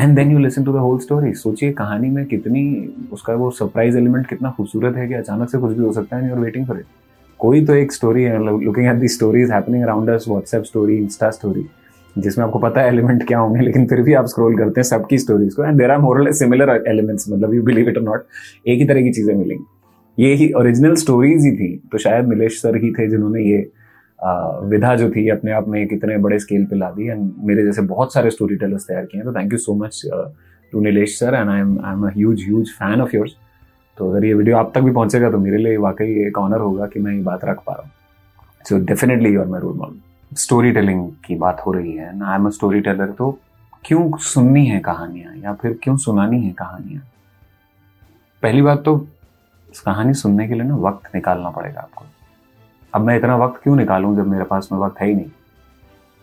and 0.00 0.16
then 0.16 0.30
you 0.32 0.38
listen 0.38 0.64
to 0.64 0.72
the 0.72 0.76
whole 0.76 0.98
story 0.98 1.32
सोचिए 1.34 1.72
कहानी 1.72 2.08
में 2.10 2.24
कितनी 2.26 2.64
उसका 3.12 3.34
वो 3.34 3.50
सरप्राइज़ 3.50 3.96
एलिमेंट 3.98 4.26
कितना 4.26 4.50
खूबसूरत 4.50 4.96
है 4.96 5.08
कि 5.08 5.14
अचानक 5.14 5.50
से 5.50 5.58
कुछ 5.58 5.76
भी 5.76 5.84
हो 5.84 5.92
सकता 5.92 6.16
है 6.16 6.28
you 6.28 6.34
are 6.34 6.40
waiting 6.40 6.66
for 6.66 6.78
it 6.78 6.86
कोई 7.38 7.66
तो 7.66 7.74
एक 7.74 7.92
स्टोरी 7.92 8.22
है 8.22 8.42
looking 8.44 8.86
at 8.86 8.96
the 8.96 9.08
stories 9.08 9.50
happening 9.50 9.84
around 9.84 10.10
us 10.10 10.24
WhatsApp 10.28 10.64
story 10.64 10.96
insta 10.96 11.30
story 11.30 11.66
जिसमें 12.18 12.44
आपको 12.44 12.58
पता 12.58 12.80
है 12.80 12.88
एलिमेंट 12.88 13.26
क्या 13.28 13.38
होंगे 13.38 13.60
लेकिन 13.60 13.86
फिर 13.86 14.00
भी 14.02 14.14
आप 14.14 14.26
स्क्रॉल 14.26 14.56
करते 14.58 14.80
हैं 14.80 14.84
सबकी 14.88 15.18
स्टोरीज 15.18 15.54
को 15.54 15.64
and 15.64 15.78
there 15.78 15.90
are 15.90 15.98
moral 15.98 16.30
similar 16.32 16.70
elements 16.88 17.28
मतलब 17.30 17.54
यू 17.54 17.62
बिलीव 17.62 17.88
इट 17.88 17.98
नॉट 18.02 18.26
एक 18.66 18.78
ही 18.78 18.84
तरह 18.84 19.02
की 19.02 19.12
चीज़ें 19.12 19.34
मिलेंगी। 19.34 19.64
ये 20.18 20.34
ही 20.34 20.52
ओरिजिनल 20.52 20.94
स्टोरीज 20.96 21.44
ही 21.44 21.50
थी 21.56 21.76
तो 21.92 21.98
शायद 21.98 22.28
नीलेश 22.28 22.60
सर 22.62 22.76
ही 22.76 22.92
थे 22.92 23.08
जिन्होंने 23.08 23.42
ये 23.42 23.70
आ, 24.20 24.58
विधा 24.60 24.94
जो 24.96 25.10
थी 25.10 25.28
अपने 25.28 25.52
आप 25.52 25.68
में 25.68 25.80
एक 25.80 25.92
इतने 25.92 26.16
बड़े 26.18 26.38
स्केल 26.38 26.64
पे 26.64 26.76
ला 26.76 26.90
दी 26.90 27.08
एंड 27.08 27.30
मेरे 27.44 27.64
जैसे 27.64 27.82
बहुत 27.82 28.14
सारे 28.14 28.30
स्टोरी 28.30 28.56
टेलर्स 28.56 28.86
तैयार 28.88 29.04
किए 29.04 29.20
हैं 29.20 29.32
तो 29.32 29.38
thank 29.38 29.52
you 29.52 29.58
so 29.58 29.74
much 29.74 30.02
to 30.72 30.80
Nilesh 30.80 31.18
sir 31.18 31.34
and 31.34 31.50
I 31.50 31.60
am 31.60 31.78
I 31.84 31.92
am 31.92 32.06
huge 32.06 32.44
huge 32.44 32.70
fan 32.78 33.00
of 33.00 33.16
yours 33.16 33.36
तो 33.98 34.10
अगर 34.10 34.24
ये 34.24 34.32
वीडियो 34.34 34.56
आप 34.56 34.72
तक 34.74 34.80
भी 34.80 34.92
पहुंचेगा 34.92 35.30
तो 35.30 35.38
मेरे 35.38 35.58
लिए 35.58 35.76
वाकई 35.76 36.10
एक 36.26 36.38
ऑनर 36.38 36.60
होगा 36.60 36.86
कि 36.86 37.00
मैं 37.00 37.14
ये 37.14 37.22
बात 37.22 37.44
रख 37.44 37.62
पा 37.66 37.72
रहा 37.72 37.82
हूँ। 37.82 37.90
So 38.68 38.84
definitely 38.86 39.34
you 39.34 39.40
are 39.40 39.46
my 39.46 39.60
role 39.60 39.76
model 39.76 40.00
storytelling 40.72 41.10
की 41.24 41.34
बात 41.34 41.60
हो 41.66 41.72
रही 41.72 41.92
है। 41.92 42.06
I 42.24 42.34
am 42.34 42.46
a 42.46 42.50
story 42.50 42.80
teller 42.80 43.10
तो 43.10 43.30
क्यों 43.84 44.16
सुननी 44.18 44.64
है 44.66 44.78
कहानियाँ? 44.80 45.34
या 45.34 45.52
फिर 45.52 45.78
क्यों 45.82 45.96
सुनानी 45.96 46.42
है 46.42 46.50
कहानियाँ? 46.52 47.02
पहली 48.42 48.62
बात 48.62 48.82
तो 48.84 48.96
कहानी 49.86 50.14
सुनने 50.14 50.46
के 50.48 50.54
लिए 50.54 50.62
ना 50.62 50.76
वक्त 50.78 51.14
निकालना 51.14 51.50
पड़ेगा 51.50 51.80
आपको। 51.80 52.04
अब 52.94 53.00
मैं 53.00 53.16
इतना 53.16 53.36
वक्त 53.36 53.62
क्यों 53.62 53.76
निकालूं 53.76 54.14
जब 54.16 54.26
मेरे 54.26 54.44
पास 54.44 54.68
में 54.72 54.78
वक्त 54.78 55.00
है 55.00 55.08
ही 55.08 55.14
नहीं? 55.14 55.30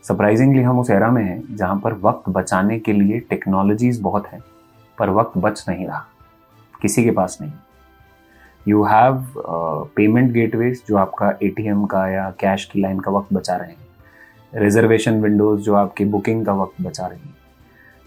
सरप्राइजिंगली 0.05 0.61
हम 0.61 0.79
उस 0.79 0.89
एरा 0.89 1.09
में 1.11 1.23
हैं 1.23 1.55
जहाँ 1.55 1.79
पर 1.79 1.93
वक्त 1.99 2.29
बचाने 2.29 2.79
के 2.79 2.93
लिए 2.93 3.19
टेक्नोलॉजीज़ 3.19 4.01
बहुत 4.01 4.27
हैं, 4.27 4.41
पर 4.97 5.09
वक्त 5.09 5.37
बच 5.37 5.65
नहीं 5.69 5.85
रहा। 5.87 6.05
किसी 6.81 7.03
के 7.03 7.11
पास 7.11 7.37
नहीं। 7.41 7.51
यू 8.67 8.83
हैव 8.83 9.25
पेमेंट 9.95 10.31
गेटवेज 10.31 10.83
जो 10.87 10.97
आपका 10.97 11.31
एटीएम 11.43 11.85
का 11.85 12.07
या 12.07 12.29
कैश 12.39 12.65
की 12.65 12.81
लाइन 12.81 12.99
का 12.99 13.11
वक्त 13.11 13.33
बचा 13.33 13.55
रहे 13.55 13.69
हैं। 13.69 13.82
रिजर्वेशन 14.55 15.21
विंडोज़ 15.21 15.61
जो 15.61 15.73
आपकी 15.73 16.05
बुकिंग 16.05 16.45
का 16.45 16.53
वक्त 16.53 16.81
बचा 16.81 17.07
रही 17.07 17.19
हैं। 17.19 17.35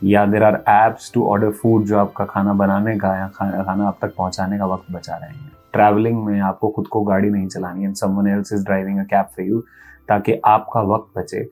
या 0.04 0.26
there 0.26 0.42
are 0.42 0.54
apps 0.68 1.12
to 1.14 1.26
order 1.26 1.50
food 1.50 1.84
जो 1.84 1.98
आपका 1.98 2.24
खाना 2.24 2.52
बनाने 2.52 2.96
का 2.98 3.16
या 3.16 3.28
खाना 3.28 3.62
खाना 3.62 3.88
आप 3.88 3.98
तक 4.02 4.14
पहुँचाने 4.16 4.58
का 4.58 4.66
वक्त 4.66 4.92
बचा 4.92 5.16
रहे 5.16 5.30
हैं। 5.30 5.52
ट्रैवलिंग 5.72 6.24
में 6.24 6.40
आपको 6.40 6.68
खुद 6.68 6.86
को 6.86 7.02
गाड़ी 7.02 7.30
नहीं 7.30 7.46
चलानी 7.46 7.84
है। 7.84 7.94
Someone 7.94 8.26
else 8.26 8.52
is 8.52 8.64
driving 8.64 8.98
a 8.98 9.02
cab 9.02 9.26
for 9.26 9.46
you 9.46 9.60
ताकि 10.08 10.40
आपका 10.44 10.80
वक्त 10.80 11.18
बचे। 11.18 11.48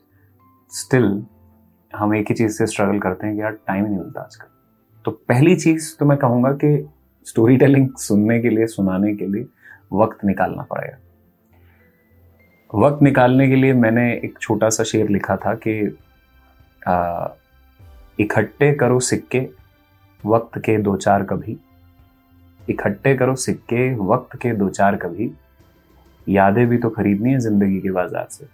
स्टिल 0.70 1.24
हम 1.96 2.14
एक 2.14 2.26
ही 2.28 2.34
चीज़ 2.34 2.52
से 2.52 2.66
स्ट्रगल 2.66 2.98
करते 2.98 3.26
हैं 3.26 3.36
कि 3.36 3.42
यार 3.42 3.52
टाइम 3.52 3.84
नहीं 3.84 3.98
मिलता 3.98 4.20
आजकल। 4.20 4.46
तो 5.04 5.10
पहली 5.10 5.56
चीज़ 5.56 5.96
तो 5.98 6.06
मैं 6.06 6.18
कहूँगा 6.18 6.52
कि 6.52 6.88
स्टोरी 7.26 7.56
टेलिंग 7.56 7.88
सुनने 7.96 8.40
के 8.40 8.48
लिए, 8.48 8.66
सुनाने 8.66 9.14
के 9.14 9.26
लिए 9.26 9.46
वक्त 9.92 10.24
निकालना 10.24 10.62
पड़ेगा। 10.62 10.98
वक्त 12.74 13.02
निकालने 13.02 13.46
के 13.48 13.56
लिए 13.56 13.72
मैंने 13.72 14.12
एक 14.14 14.38
छोटा 14.40 14.68
सा 14.68 14.84
शेर 14.84 15.08
लिखा 15.08 15.36
था 15.36 15.54
कि 15.66 15.72
इकट्ठे 18.18 18.72
करो 18.74 18.98
सिक्के 19.00 19.46
वक्त 20.24 20.58
के 20.58 20.76
दो 20.78 20.96
चार 20.96 21.22
कभी। 21.24 21.56
इकट्ठे 22.60 23.14
करो 23.16 23.34
सिक्के 23.36 23.94
वक्त 23.96 24.36
के 24.42 24.52
दो 24.54 24.68
चार 24.70 24.96
कभी। 24.96 25.30
यादें 26.26 26.66
भी 26.68 26.78
तो 26.78 26.90
खरीदनी 26.90 27.32
है 27.32 27.38
ज़िंदगी 27.40 27.80
के 27.80 27.90
बाज़ार 27.90 28.26
से। 28.30 28.46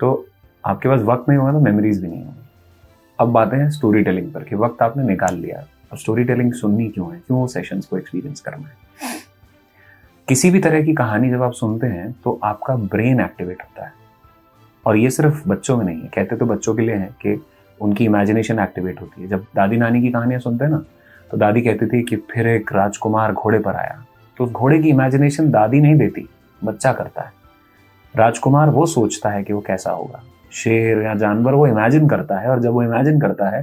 तो 0.00 0.26
आपके 0.64 0.88
पास 0.88 1.00
वक्त 1.02 1.28
नहीं 1.28 1.38
होगा 1.38 1.52
तो 1.52 1.60
मेमोरीज 1.60 2.02
भी 2.02 2.08
नहीं 2.08 2.24
होंगी। 2.24 2.46
अब 3.18 3.32
बातें 3.32 3.56
हैं 3.58 3.70
स्टोरी 3.70 4.02
टेलिंग 4.04 4.32
पर 4.32 4.44
कि 4.44 4.56
वक्त 4.56 4.82
आपने 4.82 5.04
निकाल 5.04 5.36
लिया। 5.36 5.64
अब 5.92 5.98
स्टोरी 5.98 6.24
टेलिंग 6.24 6.52
सुननी 6.54 6.88
क्यों 6.88 7.12
है? 7.12 7.18
क्यों 7.20 7.46
सेशंस 7.48 7.86
को 7.86 7.98
एक्सपीरियंस 7.98 8.40
करना 8.40 8.68
है? 8.68 8.76
किसी 10.28 10.50
भी 10.50 10.58
तरह 10.60 10.82
की 10.82 10.92
कहानी 10.94 11.30
जब 11.30 11.42
आप 11.42 11.52
सुनते 11.52 11.86
हैं 11.86 12.10
तो 12.24 12.38
आपका 12.44 12.74
ब्रेन 12.86 13.20
एक्टिवेट 13.20 13.62
होता 13.62 13.84
है। 13.84 13.92
और 14.86 14.96
ये 14.96 15.10
सिर्फ़ 15.10 15.48
बच्चों 15.48 15.76
में 15.76 15.84
नहीं 15.84 16.00
है, 16.00 16.08
कहते 16.08 16.36
तो 16.36 16.46
बच्चों 16.46 16.74
के 16.74 16.82
लिए 16.82 16.94
है 16.94 17.08
कि 17.22 17.40
उनकी 17.78 18.04
इमेजिनेशन 18.04 18.58
एक्टिवेट 18.58 19.00
होती 19.00 19.22
है। 19.22 19.28
जब 19.28 19.44
दादी 19.56 19.76
नानी 19.76 20.00
की 20.02 20.10
कहानियाँ 20.10 20.40
सुनते 20.40 20.64
हैं 20.64 20.70
ना 20.70 20.82
तो 21.30 21.36
दादी 21.36 21.60
कहती 21.60 21.86
थी 21.86 22.02
कि 22.02 22.16
फिर 22.30 22.46
एक 22.48 22.72
राजकुमार 22.72 23.32
घोड़े 23.32 23.58
पर 23.58 23.76
आया। 23.76 24.04
तो 24.36 24.44
उस 24.44 24.50
घोड़े 24.50 24.78
की 24.78 24.88
इमेजिनेशन 24.88 25.50
दादी 25.50 25.80
नहीं 25.80 25.96
देती, 25.98 26.28
बच्चा 26.62 26.92
करता 26.92 27.22
है। 27.22 27.32
राजकुमार 28.14 28.70
वो 28.70 28.84
सोचता 28.86 29.30
है 29.30 29.42
कि 29.44 29.52
वो 29.52 29.60
कैसा 29.60 29.90
होगा। 29.90 30.22
शेर 30.52 31.02
या 31.02 31.14
जानवर 31.14 31.54
वो 31.54 31.66
इमेजिन 31.66 32.08
करता 32.08 32.38
है 32.38 32.48
और 32.48 32.60
जब 32.62 32.72
वो 32.72 32.82
इमेजिन 32.82 33.20
करता 33.20 33.48
है 33.48 33.62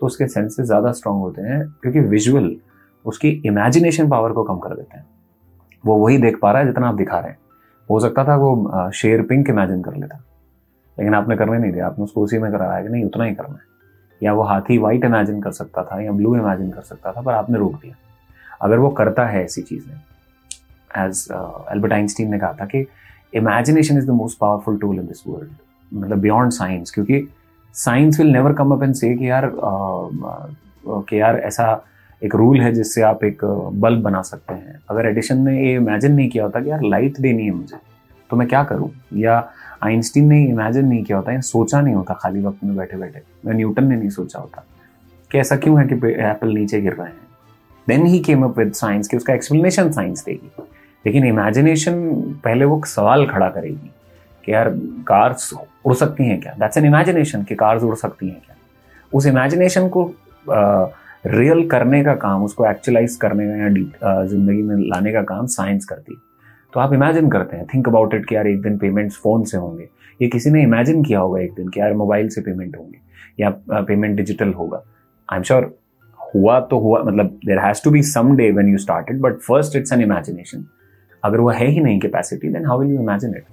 तो 0.00 0.06
उसके 0.06 0.28
सेंसेस 0.28 0.66
ज़्यादा 0.66 0.92
स्ट्रांग 0.92 1.18
होते 1.18 1.42
हैं, 1.42 1.60
क्योंकि 1.82 2.00
विजुअल 2.00 2.54
उसकी 3.04 3.30
इमेजिनेशन 3.46 4.08
पावर 4.08 4.32
को 4.32 4.42
कम 4.44 4.58
कर 4.58 4.74
देते 4.74 4.96
हैं। 4.96 5.04
वो 5.86 5.96
वही 5.96 6.18
देख 6.18 6.38
पा 6.42 6.50
रहा 6.52 6.60
है 6.60 6.66
जितना 6.66 6.88
आप 6.88 6.94
दिखा 6.94 7.18
रहे 7.18 7.30
हैं। 7.30 7.38
हो 7.88 8.00
सकता 8.00 8.24
था 8.24 8.36
वो 8.36 8.90
शेर 8.94 9.22
पिंक 9.22 9.48
इमेजिन 9.50 9.82
कर 9.82 9.94
लेता। 9.94 10.16
लेकिन 10.98 11.14
आपने 11.14 11.36
करने 11.36 11.58
नहीं 11.58 11.72
दिया। 11.72 11.86
आपने 11.86 12.04
उसको 12.04 12.22
उसी 12.24 12.38
में 12.38 12.50
कराया 12.52 12.82
कि 12.82 12.88
नहीं, 12.88 13.04
उतना 13.04 13.24
ही 13.24 13.34
करना 13.34 13.54
है। 13.54 13.64
या 14.22 14.32
वो 14.32 14.42
हाथी 14.42 14.78
वाइट 14.78 15.04
इमेजिन 15.04 15.40
कर 15.42 15.50
सकता 15.52 15.82
था 15.84 16.00
या 16.00 16.12
ब्लू 16.12 16.34
इमेजिन 16.36 16.70
कर 16.70 16.82
सकता 16.82 17.12
था, 17.12 17.20
पर 17.20 17.32
आपने 17.32 17.58
रोक 17.58 17.74
दिया। 17.74 17.94
अगर 18.62 18.78
वो 18.78 18.88
करता 18.90 19.26
है 19.26 19.44
ऐसी 19.44 19.62
चीज़ें 19.62 19.94
एज 20.96 21.26
एल्बर्ट 21.72 21.92
आइंस्टीन 21.92 22.30
ने 22.30 22.38
कहा 22.38 22.52
था 22.52 22.64
कि 22.64 22.86
imagination 23.34 23.98
is 23.98 24.06
the 24.06 24.10
most 24.10 24.38
powerful 24.38 24.78
tool 24.78 24.98
in 24.98 25.06
this 25.06 25.22
world 25.26 25.50
मतलब 25.94 26.18
बियॉन्ड 26.18 26.52
साइंस 26.52 26.90
क्योंकि 26.90 27.26
science 27.74 28.18
will 28.20 28.32
never 28.32 28.52
come 28.52 28.72
up 28.72 28.82
and 28.82 28.94
say 28.94 29.14
कि 29.14 29.30
यार 29.30 29.50
कि 29.54 31.20
यार 31.20 31.38
ऐसा 31.38 31.72
एक 32.22 32.34
रूल 32.34 32.60
है 32.60 32.72
जिससे 32.72 33.02
आप 33.02 33.24
एक 33.24 33.44
बल्ब 33.74 34.02
बना 34.02 34.22
सकते 34.22 34.54
हैं। 34.54 34.78
अगर 34.90 35.06
एडिशन 35.06 35.38
ने 35.38 35.58
ये 35.58 35.74
इमेजिन 35.74 36.12
नहीं 36.12 36.28
किया 36.28 36.44
होता 36.44 36.60
कि 36.60 36.70
यार 36.70 36.82
लाइट 36.84 37.20
देनी 37.20 37.44
है 37.44 37.50
मुझे 37.50 37.76
तो 38.30 38.36
मैं 38.36 38.46
क्या 38.48 38.62
करूँ? 38.64 38.90
या 39.14 39.36
आइंस्टीन 39.82 40.28
ने 40.28 40.42
इमेजिन 40.44 40.86
नहीं 40.86 41.02
किया 41.04 41.18
होता, 41.18 41.32
या 41.32 41.40
सोचा 41.40 41.80
नहीं 41.80 41.94
होता 41.94 42.14
खाली 42.14 42.40
वक्त 42.42 42.64
में 42.64 42.76
बैठे 42.76 42.96
बैठे 42.96 43.18
या 43.18 43.52
न्यूटन 43.52 43.84
ने 43.84 43.96
नहीं 43.96 44.08
सोचा 44.10 44.38
होता, 44.38 44.64
कि 45.30 45.38
ऐसा 45.38 45.56
क्यों 45.56 45.78
है 45.80 45.86
कि 45.88 45.94
एप्पल 46.22 46.48
नीचे 46.48 46.80
गिर 46.80 46.92
रहे 46.92 47.06
हैं? 47.06 47.20
Then 47.88 48.06
he 48.06 48.18
came 48.20 48.44
up 48.44 48.58
with 48.58 48.72
science 48.72 49.08
कि 49.08 49.16
उसका 49.16 49.34
एक्सप्लेनेशन 49.34 49.90
साइंस 49.92 50.24
देगी। 50.24 50.50
लेकिन 51.04 51.24
इमेजिनेशन 51.24 51.94
पहले 52.44 52.64
वो 52.64 52.80
सवाल 52.86 53.26
खड़ा 53.26 53.48
करेगी 53.48 53.90
कि 54.44 54.52
यार 54.52 54.68
कार्स 55.08 55.52
उड़ 55.84 55.94
सकती 55.94 56.24
हैं 56.24 56.40
क्या? 56.40 56.52
दैट्स 56.52 56.78
एन 56.78 56.86
इमेजिनेशन 56.86 57.42
कि 57.42 57.54
कार्स 57.54 57.82
उड़ 57.82 57.94
सकती 57.96 58.28
हैं 58.28 58.40
क्या? 58.46 58.56
उस 59.12 59.26
इमेजिनेशन 59.26 59.88
को 59.88 60.04
रियल 61.26 61.66
करने 61.68 62.02
का 62.04 62.14
काम, 62.16 62.44
उसको 62.44 62.66
एक्चुअलाइज 62.66 63.16
करने 63.16 63.46
का 63.46 63.56
या 63.56 64.24
ज़िंदगी 64.26 64.62
में 64.62 64.76
लाने 64.80 65.12
का 65.12 65.22
काम 65.24 65.46
साइंस 65.48 65.84
करती 65.84 66.12
है। 66.12 66.18
तो 66.72 66.80
आप 66.80 66.92
इमेजिन 66.94 67.30
करते 67.30 67.56
हैं 67.56 67.66
थिंक 67.74 67.88
अबाउट 67.88 68.14
इट 68.14 68.26
कि 68.28 68.34
यार 68.34 68.46
एक 68.46 68.60
दिन 68.62 68.76
पेमेंट्स 68.78 69.16
फ़ोन 69.22 69.44
से 69.44 69.56
होंगे। 69.56 69.88
ये 70.20 70.28
किसी 70.28 70.50
ने 70.50 70.62
इमेजिन 70.62 71.02
किया 71.04 71.20
होगा 71.20 71.40
एक 71.40 71.52
दिन 71.54 71.68
कि 71.68 71.80
यार 71.80 71.94
मोबाइल 71.94 72.28
से 72.28 72.40
पेमेंट 72.40 72.76
होंगे, 72.76 72.98
या 73.40 73.50
पेमेंट 73.72 74.16
डिजिटल 74.16 74.52
होगा। 74.52 74.82
आई 75.28 75.36
एम 75.36 75.42
श्योर 75.42 75.74
हुआ 76.34 76.58
तो 76.60 76.78
हुआ 76.78 77.02
मतलब 77.02 77.38
there 77.46 77.58
has 77.58 77.82
to 77.84 77.90
be 77.90 78.02
some 78.04 78.36
day 78.36 78.50
when 78.52 78.68
you 78.68 78.78
started 78.78 79.20
but 79.20 79.38
first 79.40 79.76
it's 79.76 79.92
an 79.92 80.00
imagination 80.02 80.64
अगर 81.22 81.40
वो 81.40 81.50
है 81.50 81.66
ही 81.66 81.80
नहीं 81.80 82.00
capacity 82.00 82.48
then 82.48 82.66
how 82.66 82.80
will 82.80 82.94
you 82.94 83.00
imagine 83.00 83.34
it 83.36 83.44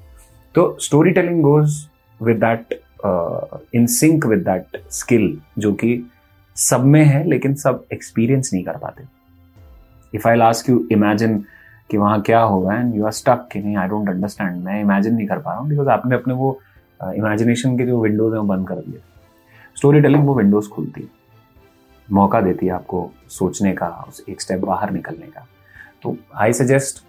तो 0.56 0.75
storytelling 1.12 1.42
goes 1.44 1.86
with 2.20 2.44
that 2.44 2.80
in 3.75 3.86
sync 3.92 4.25
with 4.25 4.39
that 4.46 4.82
skill 4.92 5.38
जो 5.58 5.74
कि 5.74 5.96
सब 6.55 6.83
में 6.86 7.03
है 7.05 7.24
लेकिन 7.24 7.55
सब 7.55 7.83
एक्सपीरियंस 7.93 8.50
नहीं 8.53 8.63
कर 8.63 8.77
पाते। 8.77 9.03
If 10.13 10.27
I 10.27 10.36
last 10.36 10.69
you 10.69 10.88
imagine 10.91 11.38
कि 11.89 11.98
वहाँ 11.98 12.22
क्या 12.22 12.41
होगा 12.41 12.75
एंड 12.75 12.95
यू 12.95 13.05
आर 13.05 13.12
स्टक 13.12 13.48
कि 13.51 13.60
नहीं 13.60 13.77
आई 13.77 13.88
डोंट 13.88 14.10
अंडरस्टैंड 14.10 14.63
मैं 14.63 14.79
इमेजिन 14.81 15.15
नहीं 15.15 15.27
कर 15.27 15.38
पा 15.38 15.51
रहा 15.51 15.60
हूँ 15.60 15.69
बिकॉज़ 15.69 15.89
आपने 15.89 16.15
अपने 16.15 16.33
वो 16.33 16.60
इमेजिनेशन 17.01 17.72
uh, 17.72 17.77
के 17.77 17.86
जो 17.86 18.01
विंडोज़ 18.01 18.33
हैं 18.33 18.41
वो 18.41 18.48
बंद 18.48 18.67
कर 18.67 18.75
दिए। 18.75 19.00
स्टोरी 19.77 20.01
टेलिंग 20.01 20.25
वो 20.27 20.36
विंडोज़ 20.36 20.69
खुलती 20.69 21.01
है। 21.01 21.07
मौका 22.07 22.41
देती 22.41 22.65
है 22.65 22.72
आपको 22.74 23.10
सोचने 23.29 23.74
का 23.74 23.88
उस 24.10 24.24
एक 24.29 24.41
स्टेप 24.41 24.60
बाहर 24.60 24.91
निकलने 24.91 25.27
का। 25.27 25.45
तो 26.03 26.15
I 26.36 26.53
suggest 26.53 27.03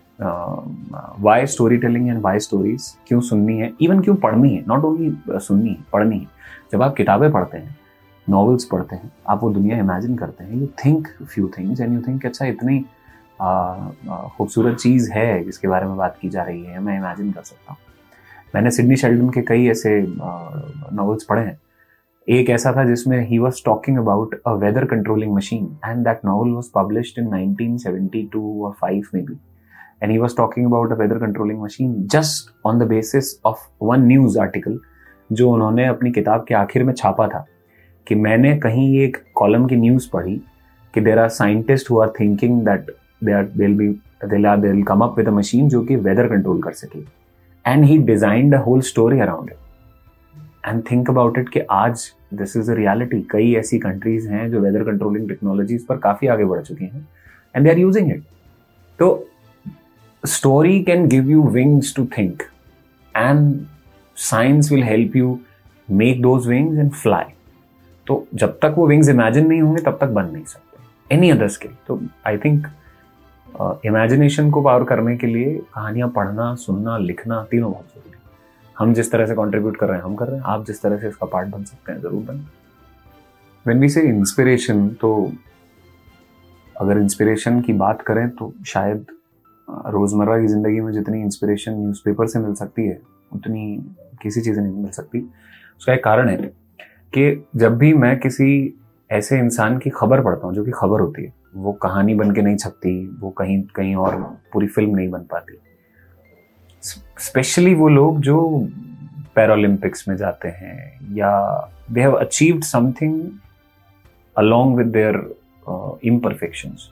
why 1.21 1.47
storytelling 1.77 2.09
and 2.09 2.21
why 2.23 2.39
stories 2.39 2.95
क्यों 3.07 3.21
सुननी 3.21 3.59
है? 3.59 3.73
इवन 3.81 4.01
क्यों 4.01 4.15
पढ़नी 4.17 4.55
है? 4.55 4.65
नॉट 4.69 4.85
ओनली 4.85 5.17
सुननी 5.31 5.69
है 5.69 5.85
पढ़नी 5.93 6.19
है। 6.19 6.27
जब 6.73 6.83
आप 6.83 6.95
किताबें 6.97 7.31
पढ़ते 7.33 7.59
हैं 7.59 7.77
नॉवेल्स 8.27 8.65
पढ़ते 8.65 8.97
हैं, 8.97 9.11
आप 9.29 9.43
वो 9.43 9.51
दुनिया 9.53 9.79
इमेजिन 9.79 10.17
करते 10.17 10.45
हैं 10.45 10.61
you 10.61 10.67
think 10.85 11.09
few 11.25 11.49
things 11.59 11.81
and 11.81 11.95
you 11.95 12.01
think 12.03 12.27
अच्छा 12.27 12.47
इतनी 12.47 12.79
खूबसूरत 14.37 14.77
चीज़ 14.77 15.11
है 15.13 15.43
जिसके 15.45 15.69
बारे 15.69 15.87
में 15.87 15.97
बात 15.97 16.17
की 16.21 16.29
जा 16.29 16.43
रही 16.43 16.63
है, 16.65 16.81
मैं 16.81 16.97
इमेजिन 16.99 17.33
कर 17.33 17.43
सकता 17.43 17.73
हूँ। 17.73 17.79
मैंने 18.55 18.71
सिडनी 18.71 18.97
शेल्डन 18.97 19.29
के 19.31 19.43
कई 19.43 19.67
ऐसे 19.69 20.01
नॉवेल्स 20.09 21.25
पढ़े 21.29 21.43
हैं। 21.43 21.59
एक 22.29 22.51
ऐसा 22.51 22.73
था 22.77 22.85
जिसमें 22.85 23.19
he 23.29 23.39
was 23.39 23.63
talking 23.65 23.99
about 23.99 24.35
a 24.47 24.53
weather 24.55 24.85
controlling 24.87 25.35
machine 25.35 25.65
and 25.85 26.05
that 26.05 26.21
novel 26.25 26.51
was 26.51 26.71
published 26.75 27.19
in 27.19 27.29
1972 27.29 28.45
और 28.65 28.75
5 28.83 29.15
में 29.15 29.25
भी 29.25 29.35
and 30.03 30.13
he 30.13 30.19
was 30.19 30.37
talking 30.37 30.67
about 30.67 30.93
a 30.93 30.97
weather 30.97 31.19
controlling 31.19 31.61
machine 31.63 31.95
just 32.13 32.51
on 32.67 32.79
the 32.79 32.89
basis 32.89 33.39
of 33.47 33.67
one 33.83 34.07
news 34.07 34.39
article 34.41 34.79
जो 35.31 35.51
उन्होंने 35.53 35.87
अपनी 35.87 36.11
किताब 36.13 36.45
के 36.49 36.55
आखिर 36.55 36.85
में 36.85 36.93
छापा 36.95 37.27
था। 37.29 37.45
कि 38.07 38.15
मैंने 38.15 38.57
कहीं 38.59 38.99
एक 38.99 39.17
कॉलम 39.35 39.67
की 39.67 39.77
न्यूज़ 39.77 40.09
पढ़ी 40.13 40.37
कि 40.95 41.01
there 41.01 41.19
are 41.19 41.29
scientist 41.29 41.91
who 41.91 42.01
are 42.01 42.13
thinking 42.21 42.61
that 42.65 42.91
they 43.25 43.33
are 43.33 43.45
will 43.57 43.75
be 43.75 43.89
will 44.31 44.47
are 44.47 44.61
will 44.61 44.83
come 44.83 45.01
up 45.01 45.19
with 45.19 45.29
machine 45.29 45.69
जो 45.69 45.83
कि 45.83 45.97
वेदर 45.97 46.29
कंट्रोल 46.29 46.63
कर 46.63 46.73
सके। 46.73 46.99
And 47.65 47.85
he 47.85 47.99
designed 47.99 48.55
a 48.55 48.59
whole 48.59 48.81
story 48.81 49.21
around 49.21 49.51
it 49.51 49.57
and 50.67 50.83
think 50.91 51.11
about 51.11 51.39
it 51.39 51.49
कि 51.49 51.61
आज 51.71 52.11
this 52.35 52.57
is 52.57 52.71
a 52.71 52.75
reality 52.75 53.21
कई 53.31 53.55
ऐसी 53.55 53.79
countries 53.79 54.29
हैं 54.29 54.51
जो 54.51 54.61
वेदर 54.61 54.85
कंट्रोलिंग 54.85 55.29
टेक्नोलॉजीज़ 55.29 55.87
पर 55.87 55.97
काफ़ी 55.99 56.29
आगे 56.29 56.45
बढ़ 56.45 56.63
चुकी 56.63 56.85
हैं 56.85 57.09
and 57.57 57.65
they 57.65 57.71
are 57.71 57.79
using 57.79 58.11
it 58.11 58.23
तो 58.99 59.29
story 60.25 60.83
can 60.83 61.07
give 61.09 61.31
you 61.31 61.43
wings 61.43 61.95
to 61.97 62.07
think 62.19 62.43
and 63.17 63.59
science 64.17 64.73
will 64.73 64.83
help 64.83 65.17
you 65.17 65.39
make 65.89 66.23
those 66.23 66.47
wings 66.47 66.79
and 66.79 66.91
fly 66.93 67.34
तो 68.07 68.27
जब 68.35 68.59
तक 68.63 68.75
वो 68.77 68.87
विंग्स 68.89 69.09
इमेजिन 69.09 69.47
नहीं 69.49 69.61
होंगे, 69.63 69.83
तब 69.83 69.99
तक 70.01 70.09
बन 70.09 70.27
नहीं 70.27 70.45
सकते। 70.45 71.15
एनी 71.15 71.31
अदर 71.31 71.49
स्किल 71.49 71.73
तो 71.87 72.01
आई 72.27 72.39
थिंक 72.39 72.67
इमेजिनेशन 73.87 74.51
को 74.51 74.63
पावर 74.63 74.85
करने 74.85 75.17
के 75.17 75.27
लिए 75.27 75.55
कहानियाँ 75.75 76.09
पढ़ना, 76.11 76.55
सुनना, 76.57 76.97
लिखना 76.99 77.43
तीनों 77.51 77.71
बहुत 77.73 77.87
ज़रूरी 77.87 78.11
है। 78.11 78.23
हम 78.77 78.95
जिस 78.95 79.11
तरह 79.13 79.27
से 79.27 79.35
कंट्रीब्यूट 79.35 79.77
कर 79.77 79.89
रहे 79.89 79.97
हैं, 79.97 80.05
हम 80.05 80.15
कर 80.15 80.27
रहे 80.27 80.37
हैं। 80.37 80.45
आप 80.45 80.65
जिस 80.67 80.83
तरह 80.83 80.99
से 80.99 81.09
इसका 81.09 81.27
पार्ट 81.27 81.49
बन 81.49 81.65
सकते 81.65 81.93
हैं, 81.93 82.01
ज़रूर 82.01 82.23
बन। 82.23 82.45
वेन 83.67 83.81
वी 83.81 83.89
से 83.89 84.01
इंस्पिरेशन 84.03 84.89
तो 85.01 85.33
अगर 86.77 86.99
इंस्पिरेशन 86.99 87.61
की 87.61 87.73
बात 87.75 88.03
करें 88.03 88.29
तो 88.31 88.53
शायद 88.67 89.07
रोज़मर्रा 89.89 90.39
की 90.41 90.47
ज़िंदगी 90.47 90.81
में 90.81 90.93
जितनी 90.93 91.21
इंस्पिरेशन 91.21 91.73
न्यूज़पेपर 91.75 92.27
से 92.27 92.39
मिल 92.39 92.55
सकती 92.55 92.87
है, 92.87 93.01
उतनी 93.33 93.95
किसी 94.23 94.41
चीज़ 94.41 94.55
से 94.55 94.61
नहीं 94.61 94.73
मिल 94.75 94.91
सकती। 94.93 95.21
उसका 95.79 95.93
एक 95.93 96.05
कारण 96.05 96.29
है। 96.29 96.53
कि 97.17 97.45
जब 97.57 97.77
भी 97.79 97.93
मैं 97.95 98.19
किसी 98.21 98.81
ऐसे 99.11 99.39
इंसान 99.39 99.79
की 99.79 99.91
खबर 99.91 100.21
पढ़ता 100.21 100.47
हूँ, 100.47 100.55
जो 100.55 100.65
कि 100.65 100.71
खबर 100.71 101.01
होती 101.01 101.25
है, 101.25 101.33
वो 101.55 101.73
कहानी 101.73 102.15
बन 102.15 102.31
के 102.35 102.43
नहीं 102.43 102.57
छपती, 102.57 103.19
वो 103.21 103.31
कहीं 103.31 103.63
कहीं 103.75 103.95
और 103.97 104.17
पूरी 104.53 104.67
फ़िल्म 104.67 104.97
नहीं 104.97 105.09
बन 105.11 105.21
पाती। 105.33 105.59
स्पेशली 106.83 107.75
वो 107.75 107.89
लोग 107.89 108.21
जो 108.21 108.69
पैरालंपिक्स 109.37 110.09
में 110.09 110.17
जाते 110.17 110.49
हैं, 110.49 110.99
या 111.17 111.71
they 111.93 112.01
have 112.01 112.13
achieved 112.13 112.65
something 112.65 113.21
along 114.37 114.77
with 114.77 114.87
their 114.87 115.17
imperfections 116.05 116.91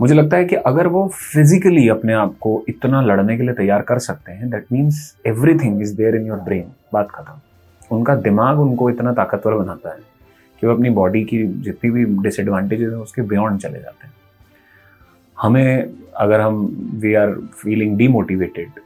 मुझे 0.00 0.14
लगता 0.14 0.36
है 0.36 0.44
कि 0.44 0.56
अगर 0.56 0.86
वो 0.86 1.06
फिजिकली 1.08 1.88
अपने 1.88 2.12
आप 2.12 2.34
को 2.40 2.62
इतना 2.68 3.00
लड़ने 3.02 3.36
के 3.36 3.42
लिए 3.42 3.54
तैयार 3.54 3.82
कर 3.82 3.98
सकते 3.98 4.32
हैं 4.32 4.50
that 4.50 4.66
means 4.72 5.00
everything 5.26 5.82
is 5.82 5.94
there 5.96 6.16
in 6.16 6.26
your 6.26 6.38
brain 6.38 6.72
बात 6.92 7.10
खत्म। 7.10 7.40
उनका 7.90 8.14
दिमाग 8.16 8.60
उनको 8.60 8.90
इतना 8.90 9.12
ताकतवर 9.12 9.54
बनाता 9.54 9.90
है 9.90 10.00
कि 10.62 10.66
वो 10.66 10.72
अपनी 10.74 10.90
बॉडी 10.90 11.22
की 11.24 11.42
जितनी 11.46 11.90
भी 11.90 12.04
डिसएडवांटेजेस 12.22 12.92
हैं, 12.92 12.98
उसके 12.98 13.22
बियॉन्ड 13.22 13.60
चले 13.60 13.78
जाते 13.78 14.06
हैं। 14.06 14.14
हमें 15.38 15.92
अगर 16.16 16.40
हम 16.40 16.66
वी 16.94 17.14
आर 17.14 17.34
फीलिंग 17.54 17.96
डीमोटिवेटेड 17.98 18.80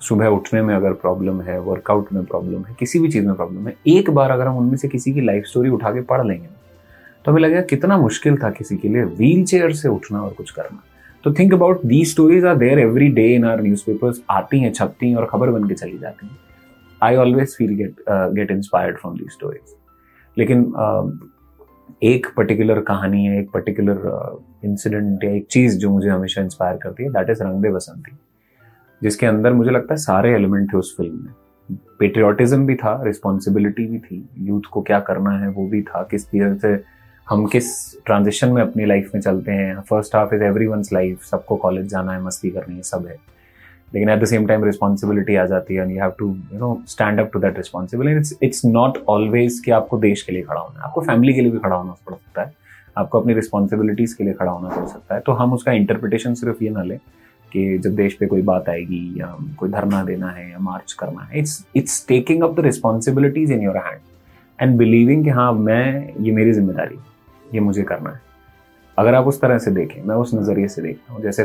सुबह 0.00 0.26
उठने 0.28 0.62
में 0.62 0.74
अगर 0.74 0.92
प्रॉब्लम 0.94 1.40
है 1.40 1.58
वर्कआउट 1.60 2.12
में 2.12 2.24
प्रॉब्लम 2.24 2.64
है, 2.64 2.74
किसी 2.78 2.98
भी 2.98 3.08
चीज़ 3.08 3.26
में 3.26 3.34
प्रॉब्लम 3.34 3.66
है, 3.68 3.74
एक 3.86 4.10
बार 4.10 4.30
अगर 4.30 4.46
हम 4.46 4.58
उनमें 4.58 4.76
से 4.76 4.88
किसी 4.88 5.12
की 5.12 5.20
लाइफ 5.20 5.44
स्टोरी 5.44 5.70
उठा 5.70 5.90
के 5.90 6.00
पढ़ 6.02 6.26
लेंगे 6.26 6.48
तो 7.24 7.32
हमें 7.32 7.40
लगेगा 7.42 7.60
कितना 7.60 7.96
मुश्किल 7.98 8.36
था 8.36 8.50
किसी 8.50 8.76
के 8.76 8.88
लिए 8.88 9.04
व्हील 9.04 9.44
चेयर 9.44 9.72
से 9.72 9.88
उठना 9.88 10.20
और 10.22 10.32
कुछ 10.32 10.50
करना। 10.50 10.82
तो 11.24 11.32
think 11.34 11.54
about 11.54 11.84
the 11.84 12.04
stories 12.04 12.44
are 12.44 12.56
there 12.56 12.78
every 12.78 13.08
day 13.08 13.26
in 13.34 13.44
our 13.44 13.62
newspapers 13.86 14.20
आती 14.30 14.60
हैं, 14.60 14.72
छपती 14.72 15.08
हैं 15.10 15.16
और 15.16 15.26
खबर 15.26 15.50
बन 15.50 15.68
के 15.68 15.74
चली 15.74 15.98
जाती 15.98 16.26
हैं। 16.26 16.36
I 17.02 17.16
always 17.16 17.56
feel 17.56 17.74
get 17.74 17.94
get 18.10 18.50
inspired 18.50 18.98
from 18.98 19.18
the 19.18 19.26
stories 19.28 19.74
लेकिन 20.38 20.64
uh, 20.64 21.28
एक 22.02 22.26
पर्टिकुलर 22.36 22.80
कहानी 22.80 23.24
है 23.24 23.40
एक 23.40 23.50
पर्टिकुलर 23.50 24.00
इंसिडेंट 24.64 25.18
uh, 25.18 25.24
या 25.24 25.30
एक 25.30 25.46
चीज़ 25.46 25.78
जो 25.78 25.90
मुझे 25.90 26.08
हमेशा 26.08 26.42
इंस्पायर 26.42 26.76
करती 26.76 27.02
है 27.04 27.10
दैट 27.10 27.30
इज़ 27.30 27.42
रंग 27.42 27.62
दे 27.62 27.70
बसंती 27.70 28.16
जिसके 29.02 29.26
अंदर 29.26 29.52
मुझे 29.52 29.70
लगता 29.70 29.94
है 29.94 29.98
सारे 29.98 30.34
एलिमेंट 30.34 30.72
थे 30.72 30.76
उस 30.76 30.96
फ़िल्म 30.96 31.14
में। 31.14 31.34
पेट्रियाटिज्म 31.98 32.66
भी 32.66 32.74
था 32.74 33.02
रिस्पॉन्सिबिलिटी 33.02 33.86
भी 33.86 33.98
थी 33.98 34.28
यूथ 34.38 34.60
को 34.60 34.82
क्या 34.82 35.00
करना 35.00 35.30
है 35.30 35.48
वो 35.48 35.66
भी 35.66 35.82
था 35.82 36.02
किस 36.02 36.26
तरह 36.26 36.54
से 36.54 36.84
हम 37.30 37.46
किस 37.46 37.98
ट्रांजिशन 38.06 38.48
में 38.48 38.62
अपनी 38.62 38.84
लाइफ 38.84 39.10
में 39.14 39.22
चलते 39.22 39.52
हैं 39.52 39.80
first 39.80 40.16
half 40.16 40.34
is 40.34 40.42
everyone 40.66 40.82
life 40.92 41.22
सबको 41.22 41.56
कॉलेज 41.56 41.86
जाना 41.86 42.12
है 42.12 42.22
मस्ती 42.22 42.50
करनी 42.50 42.76
है 42.76 42.82
सब 42.82 43.06
है। 43.06 43.37
लेकिन 43.94 44.08
at 44.08 44.20
the 44.20 44.24
same 44.26 44.46
time 44.46 44.64
responsibility 44.64 45.36
आ 45.36 45.44
जाती 45.46 45.74
है 45.74 45.82
and 45.82 45.90
you 45.90 46.00
have 46.00 46.12
to 46.18 46.28
you 46.52 46.58
know 46.58 46.80
stand 46.88 47.20
up 47.20 47.30
to 47.32 47.38
that 47.40 47.56
responsibility 47.56 48.18
it's 48.18 48.38
it's 48.42 48.64
not 48.64 48.98
always 49.08 49.60
कि 49.64 49.70
आपको 49.70 49.98
देश 49.98 50.22
के 50.22 50.32
लिए 50.32 50.42
खड़ा 50.42 50.60
होना 50.60 50.78
है, 50.78 50.84
आपको 50.84 51.00
फैमिली 51.02 51.34
के 51.34 51.40
लिए 51.40 51.50
भी 51.52 51.58
खड़ा 51.58 51.76
होना 51.76 51.92
पड़ 52.06 52.14
सकता 52.14 52.42
है, 52.42 52.52
आपको 52.96 53.20
अपनी 53.20 53.34
रिस्पॉन्सिबिलिटीज 53.34 54.12
के 54.12 54.24
लिए 54.24 54.32
खड़ा 54.34 54.50
होना 54.50 54.68
पड़ 54.68 54.86
सकता 54.86 55.14
है। 55.14 55.20
तो 55.20 55.32
हम 55.32 55.52
उसका 55.52 55.72
इंटरप्रिटेशन 55.72 56.34
सिर्फ़ 56.34 56.64
ये 56.64 56.70
ना 56.70 56.82
लें 56.82 56.98
कि 57.52 57.78
जब 57.78 57.94
देश 57.96 58.14
पे 58.14 58.26
कोई 58.26 58.42
बात 58.42 58.68
आएगी 58.68 59.02
या 59.16 59.26
कोई 59.58 59.68
धरना 59.70 60.02
देना 60.04 60.30
है 60.30 60.50
या 60.50 60.58
मार्च 60.60 60.92
करना 60.92 61.22
है 61.22 61.38
it's 61.38 61.64
it's 61.76 62.04
taking 62.08 62.42
up 62.42 62.54
the 62.56 62.64
responsibilities 62.64 63.52
in 63.52 63.62
your 63.62 63.76
hand 63.76 64.00
and 64.58 64.76
believing 64.78 65.24
कि 65.24 65.30
हाँ 65.30 65.52
मैं, 65.52 66.14
ये 66.20 66.32
मेरी 66.32 66.52
ज़िम्मेदारी 66.52 66.98
ये 67.54 67.60
मुझे 67.60 67.82
करना 67.82 68.10
है। 68.10 68.20
अगर 68.98 69.14
आप 69.14 69.26
उस 69.26 69.40
तरह 69.40 69.58
से 69.58 69.70
देखें, 69.70 70.02
मैं 70.02 70.16
उस 70.16 70.34
नज़रिए 70.34 70.68
से 70.68 70.82
देखता 70.82 71.12
हूँ, 71.12 71.22
जैसे 71.22 71.42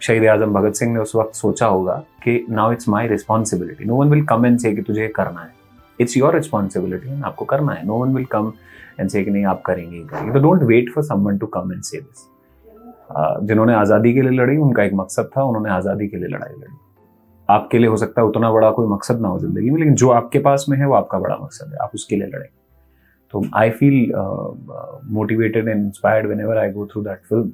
शहीद 0.00 0.24
आज़म 0.28 0.52
भगत 0.52 0.74
सिंह 0.74 0.92
ने 0.92 1.00
उस 1.00 1.14
वक्त 1.16 1.34
सोचा 1.34 1.66
होगा 1.66 1.94
कि 2.24 2.44
now 2.50 2.72
it's 2.72 2.88
my 2.88 3.08
responsibility 3.08 3.84
no 3.84 3.96
one 3.96 4.10
will 4.10 4.24
come 4.26 4.46
and 4.46 4.58
say 4.58 4.74
कि 4.74 4.82
तुझे 4.82 5.08
करना 5.16 5.40
है। 5.40 5.52
इट्स 5.98 6.16
योर 6.16 6.34
रिस्पॉन्सिबिलिटी 6.34 7.20
आपको 7.22 7.44
करना 7.44 7.72
है। 7.72 7.86
No 7.86 7.96
one 7.96 8.14
will 8.14 8.24
come 8.26 8.52
and 9.00 9.08
say 9.10 9.22
कि 9.24 9.30
नहीं, 9.30 9.44
आप 9.44 9.62
करेंगे 9.62 10.02
करेंगे। 10.04 10.32
तो 10.32 10.40
don't 10.40 10.62
wait 10.64 10.92
for 10.94 11.04
someone 11.04 11.38
to 11.38 11.46
come 11.48 11.72
and 11.72 11.82
say 11.82 12.00
this 12.00 12.26
जिन्होंने 13.42 13.74
आज़ादी 13.74 14.12
के 14.14 14.22
लिए 14.22 14.30
लड़ी, 14.32 14.56
उनका 14.58 14.82
एक 14.84 14.92
मकसद 14.94 15.30
था, 15.36 15.42
उन्होंने 15.42 15.70
आज़ादी 15.70 16.08
के 16.08 16.16
लिए 16.16 16.28
लड़ाई 16.28 16.52
लड़ी। 16.52 16.76
आपके 17.48 17.78
लिए 17.78 17.88
हो 17.88 17.96
सकता 17.96 18.20
है 18.20 18.26
उतना 18.28 18.50
बड़ा 18.52 18.70
कोई 18.70 18.86
मकसद 18.88 19.20
ना 19.20 19.28
हो 19.28 19.38
ज़िंदगी 19.38 19.70
में, 19.70 19.78
लेकिन 19.78 19.94
जो 19.94 20.10
आपके 20.10 20.38
पास 20.40 20.66
में 20.68 20.76
है, 20.78 20.86
वो 20.86 20.94
आपका 20.94 21.18
बड़ा 21.18 21.36
मकसद 21.36 21.72
है। 21.72 21.78
आप 21.82 21.90
उसके 21.94 22.16
लिए 22.16 22.26
लड़ेंगे 22.26 22.56
तो 23.34 23.42
I 23.56 23.70
feel 23.70 24.12
motivated 25.12 25.68
and 25.68 25.78
inspired 25.78 26.26
whenever 26.40 26.58
I 26.58 26.70
go 26.72 26.86
through 26.86 27.02
that 27.02 27.22
film 27.28 27.50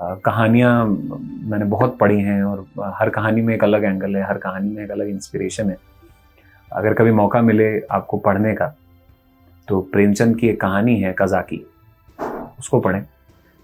कहानियाँ 0.00 0.84
मैंने 0.86 1.64
बहुत 1.64 1.96
पढ़ी 1.98 2.20
हैं 2.20 2.42
और 2.42 2.66
हर 2.98 3.08
कहानी 3.10 3.42
में 3.42 3.54
एक 3.54 3.64
अलग 3.64 3.84
एंगल 3.84 4.16
है, 4.16 4.22
हर 4.22 4.38
कहानी 4.38 4.70
में 4.70 4.82
एक 4.84 4.90
अलग 4.90 5.08
इंस्पिरेशन 5.08 5.70
है। 5.70 5.76
अगर 6.72 6.94
कभी 6.94 7.12
मौका 7.12 7.40
मिले 7.42 7.68
आपको 7.80 8.18
पढ़ने 8.18 8.54
का 8.54 8.72
तो 9.68 9.80
प्रेमचंद 9.92 10.36
की 10.36 10.48
एक 10.48 10.60
कहानी 10.60 11.00
है 11.00 11.14
कजाकी। 11.18 11.64
उसको 12.58 12.80
पढ़ें। 12.80 13.00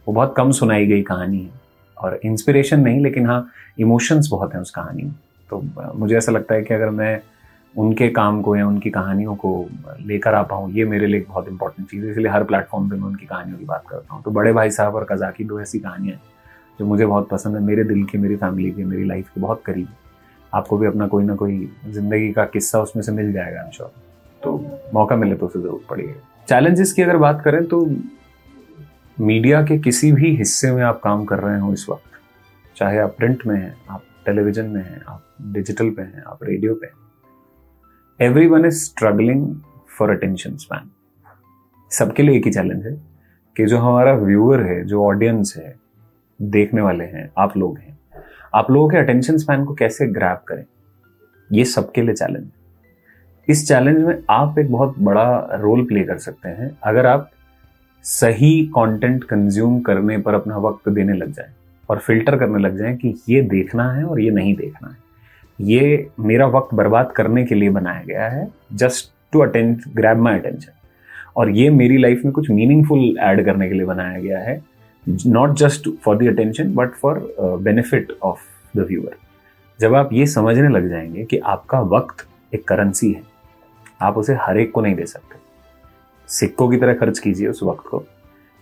वो 0.06 0.12
बहुत 0.14 0.34
कम 0.36 0.50
सुनाई 0.50 0.86
गई 0.86 1.02
कहानी 1.02 1.40
है 1.40 1.50
और 1.98 2.18
इंस्पिरेशन 2.24 2.80
नहीं, 2.80 3.00
लेकिन 3.00 3.26
हाँ 3.26 3.46
इमोशंस 3.78 4.28
बहुत 4.30 4.54
हैं 4.54 4.60
उस 4.60 4.70
कहानी 4.70 5.02
में। 5.02 5.14
तो 5.50 5.62
मुझे 5.94 6.16
ऐसा 6.16 6.32
लगता 6.32 6.54
है 6.54 6.62
कि 6.62 6.74
अगर 6.74 6.90
मैं 6.90 7.20
उनके 7.76 8.08
काम 8.10 8.40
को 8.42 8.54
या 8.56 8.66
उनकी 8.66 8.90
कहानियों 8.90 9.34
को 9.36 9.50
लेकर 10.00 10.34
आ 10.34 10.42
पाऊँ, 10.42 10.70
ये 10.72 10.84
मेरे 10.84 11.06
लिए 11.06 11.24
बहुत 11.28 11.48
इंपॉर्टेंट 11.48 11.88
चीज़ 11.90 12.04
है। 12.04 12.10
इसलिए 12.10 12.30
हर 12.30 12.44
प्लेटफॉर्म 12.44 12.88
पे 12.90 12.96
मैं 12.96 13.06
उनकी 13.08 13.26
कहानियों 13.26 13.58
की 13.58 13.64
बात 13.64 13.84
करता 13.88 14.14
हूँ। 14.14 14.22
तो 14.22 14.30
बड़े 14.30 14.52
भाई 14.52 14.70
साहब 14.70 14.94
और 14.94 15.06
कजाकी 15.10 15.44
दो 15.44 15.60
ऐसी 15.60 15.78
कहानियाँ 15.78 16.18
जो 16.78 16.86
मुझे 16.86 17.06
बहुत 17.06 17.28
पसंद 17.28 17.56
है, 17.56 17.62
मेरे 17.62 17.84
दिल 17.84 18.04
की, 18.04 18.18
मेरी 18.18 18.36
फैमिली 18.36 18.70
की, 18.70 18.84
मेरी 18.84 19.04
लाइफ 19.04 19.28
के 19.28 19.40
बहुत 19.40 19.62
करीब 19.66 19.88
आपको 20.52 20.78
भी 20.78 20.86
अपना 20.86 21.06
कोई 21.08 21.24
ना 21.24 21.34
कोई 21.34 21.70
ज़िंदगी 21.86 22.32
का 22.32 22.44
किस्सा 22.46 22.80
उसमें 22.80 23.02
से 23.02 23.12
मिल 23.12 23.32
जाएगा 23.32 23.60
आई 23.60 23.70
श्योर 23.72 23.90
तो 24.42 24.80
मौका 24.94 25.16
मिले 25.16 25.34
तो 25.36 25.46
उसे 25.46 25.60
ज़रूर 25.60 25.80
पड़िएगा 25.90 26.44
चैलेंजेस 26.48 26.92
की 26.92 27.02
अगर 27.02 27.16
बात 27.16 27.40
करें 27.44 27.64
तो 27.66 27.84
मीडिया 29.18 29.62
के 29.62 29.78
किसी 29.78 30.12
भी 30.12 30.34
हिस्से 30.36 30.70
में 30.72 30.82
आप 30.84 31.00
काम 31.04 31.24
कर 31.24 31.38
रहे 31.38 31.58
हो 31.60 31.72
इस 31.72 31.86
वक्त, 31.88 32.20
चाहे 32.76 32.98
आप 32.98 33.14
प्रिंट 33.18 33.46
में 33.46 33.56
हैं, 33.56 33.74
आप 33.90 34.02
टेलीविज़न 34.26 34.66
में 34.66 34.82
हैं, 34.82 35.02
आप 35.08 35.22
डिजिटल 35.52 35.90
पे 35.90 36.02
हैं, 36.02 36.22
आप 36.26 36.44
रेडियो 36.44 36.74
पे 36.74 36.86
हैं 36.86 37.05
everyone 38.46 38.64
is 38.64 38.74
struggling 38.74 39.56
for 39.98 40.10
attention 40.10 40.56
span 40.56 40.90
सबके 41.90 42.22
लिए 42.22 42.36
एक 42.36 42.44
ही 42.44 42.52
चैलेंज 42.52 42.86
है 42.86 42.92
कि 43.56 43.66
जो 43.66 43.78
हमारा 43.78 44.12
व्यूअर 44.12 44.62
है, 44.62 44.84
जो 44.84 45.04
ऑडियंस 45.04 45.54
है, 45.56 45.76
देखने 46.42 46.80
वाले 46.80 47.04
हैं, 47.04 47.30
आप 47.38 47.56
लोग 47.56 47.78
हैं, 47.78 47.98
आप 48.54 48.70
लोगों 48.70 48.88
के 48.88 48.96
अटेंशन 48.96 49.36
स्पैन 49.36 49.64
को 49.64 49.74
कैसे 49.74 50.06
ग्रैप 50.06 50.44
करें? 50.48 50.64
ये 51.52 51.64
सबके 51.64 52.02
लिए 52.02 52.14
चैलेंज 52.14 52.44
है। 52.44 52.52
इस 53.48 53.68
चैलेंज 53.68 53.98
में 53.98 54.22
आप 54.30 54.58
एक 54.58 54.72
बहुत 54.72 54.98
बड़ा 54.98 55.48
रोल 55.54 55.84
प्ले 55.84 56.04
कर 56.04 56.18
सकते 56.18 56.48
हैं। 56.48 56.78
अगर 56.82 57.06
आप 57.06 57.30
सही 58.02 58.66
कंटेंट 58.66 59.24
कंज्यूम 59.24 59.80
करने 59.80 60.18
पर 60.18 60.34
अपना 60.34 60.56
वक्त 60.56 60.88
देने 60.88 61.12
लग 61.12 61.32
जाए 61.32 61.52
और 61.90 61.98
फ़िल्टर 61.98 62.38
करने 62.38 62.58
लग 62.58 62.76
जाए 62.76 62.96
कि 62.96 63.22
ये 63.28 63.42
देखना 63.42 63.92
है 63.92 64.04
और 64.04 64.20
ये 64.20 64.30
नहीं 64.30 64.56
देखना 64.56 64.88
है। 64.88 65.05
ये 65.60 66.08
मेरा 66.20 66.46
वक्त 66.46 66.74
बर्बाद 66.74 67.12
करने 67.12 67.44
के 67.44 67.54
लिए 67.54 67.70
बनाया 67.70 68.02
गया 68.02 68.28
है 68.28 68.48
just 68.72 69.12
to 69.32 69.40
attend 69.40 69.80
grab 69.94 70.18
my 70.18 70.38
attention 70.38 70.72
और 71.36 71.50
ये 71.50 71.70
मेरी 71.70 71.96
लाइफ 71.98 72.22
में 72.24 72.32
कुछ 72.32 72.50
मीनिंगफुल 72.50 73.16
ऐड 73.20 73.44
करने 73.44 73.68
के 73.68 73.74
लिए 73.74 73.84
बनाया 73.84 74.18
गया 74.18 74.38
है 74.38 74.64
not 75.26 75.56
just 75.56 75.88
for 76.04 76.18
the 76.18 76.28
attention 76.28 76.74
but 76.74 76.90
for 76.90 77.34
benefit 77.40 78.12
of 78.22 78.40
the 78.76 78.80
viewer 78.80 79.16
जब 79.80 79.94
आप 79.94 80.12
ये 80.12 80.26
समझने 80.26 80.68
लग 80.68 80.88
जाएँगे 80.88 81.24
कि 81.24 81.38
आपका 81.38 81.80
वक्त 81.80 82.26
एक 82.54 82.68
करेंसी 82.68 83.12
है, 83.12 83.22
आप 84.00 84.18
उसे 84.18 84.34
हर 84.34 84.58
एक 84.58 84.72
को 84.72 84.80
नहीं 84.80 84.94
दे 84.94 85.06
सकते। 85.06 85.36
सिक्कों 86.28 86.68
की 86.68 86.76
तरह 86.76 86.94
खर्च 86.94 87.18
कीजिए 87.18 87.48
उस 87.48 87.60
वक्त 87.62 87.86
को 87.86 87.98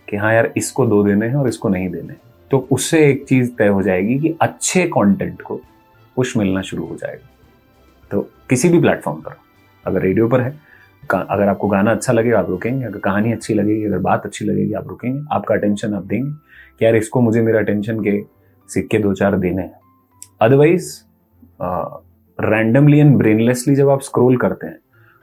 कि 0.09 0.17
हाँ 0.17 0.33
यार, 0.33 0.51
इसको 0.57 0.85
दो 0.85 1.03
देने 1.03 1.27
हैं 1.27 1.35
और 1.35 1.47
इसको 1.47 1.69
नहीं 1.69 1.89
देने 1.89 2.13
तो 2.51 2.67
उससे 2.71 3.09
एक 3.09 3.25
चीज़ 3.25 3.51
तय 3.57 3.67
हो 3.67 3.81
जाएगी 3.83 4.19
कि 4.19 4.35
अच्छे 4.41 4.83
कंटेंट 4.87 5.41
को 5.41 5.61
पुश 6.15 6.35
मिलना 6.37 6.61
शुरू 6.61 6.85
हो 6.85 6.95
जाएगा। 6.95 7.29
तो 8.11 8.21
किसी 8.49 8.69
भी 8.69 8.79
प्लेटफॉर्म 8.79 9.19
पर, 9.21 9.35
अगर 9.85 10.01
रेडियो 10.01 10.27
पर 10.27 10.41
है 10.41 10.63
अगर 11.03 11.47
आपको 11.47 11.67
गाना 11.67 11.91
अच्छा 11.91 12.13
लगेगा, 12.13 12.39
आप 12.39 12.49
रुकेंगे। 12.49 12.85
अगर 12.85 12.99
कहानी 12.99 13.31
अच्छी 13.31 13.53
लगेगी, 13.53 13.83
अगर 13.85 13.97
बात 13.99 14.25
अच्छी 14.25 14.45
लगेगी, 14.45 14.73
आप 14.73 14.87
रुकेंगे। 14.89 15.19
आपका 15.31 15.55
अटेंशन 15.55 15.93
आप 15.93 16.05
देंगे 16.05 16.31
कि 16.79 16.85
यार 16.85 16.95
इसको 16.95 17.21
मुझे 17.21 17.41
मेरा 17.41 17.59
अटेंशन 17.59 17.99
के 18.03 18.19
सिक्के 18.69 18.99
दो 18.99 19.13
चार 19.13 19.37
देने 19.37 19.61
हैं। 19.61 19.79
अदरवाइज़ 20.41 20.93
रैंडमली 22.39 22.99
एंड 22.99 23.15
ब्रेनलेसली 23.17 23.75
जब 23.75 23.89
आप 23.89 24.01
स्क्रोल 24.01 24.37
करते 24.37 24.67
हैं 24.67 24.77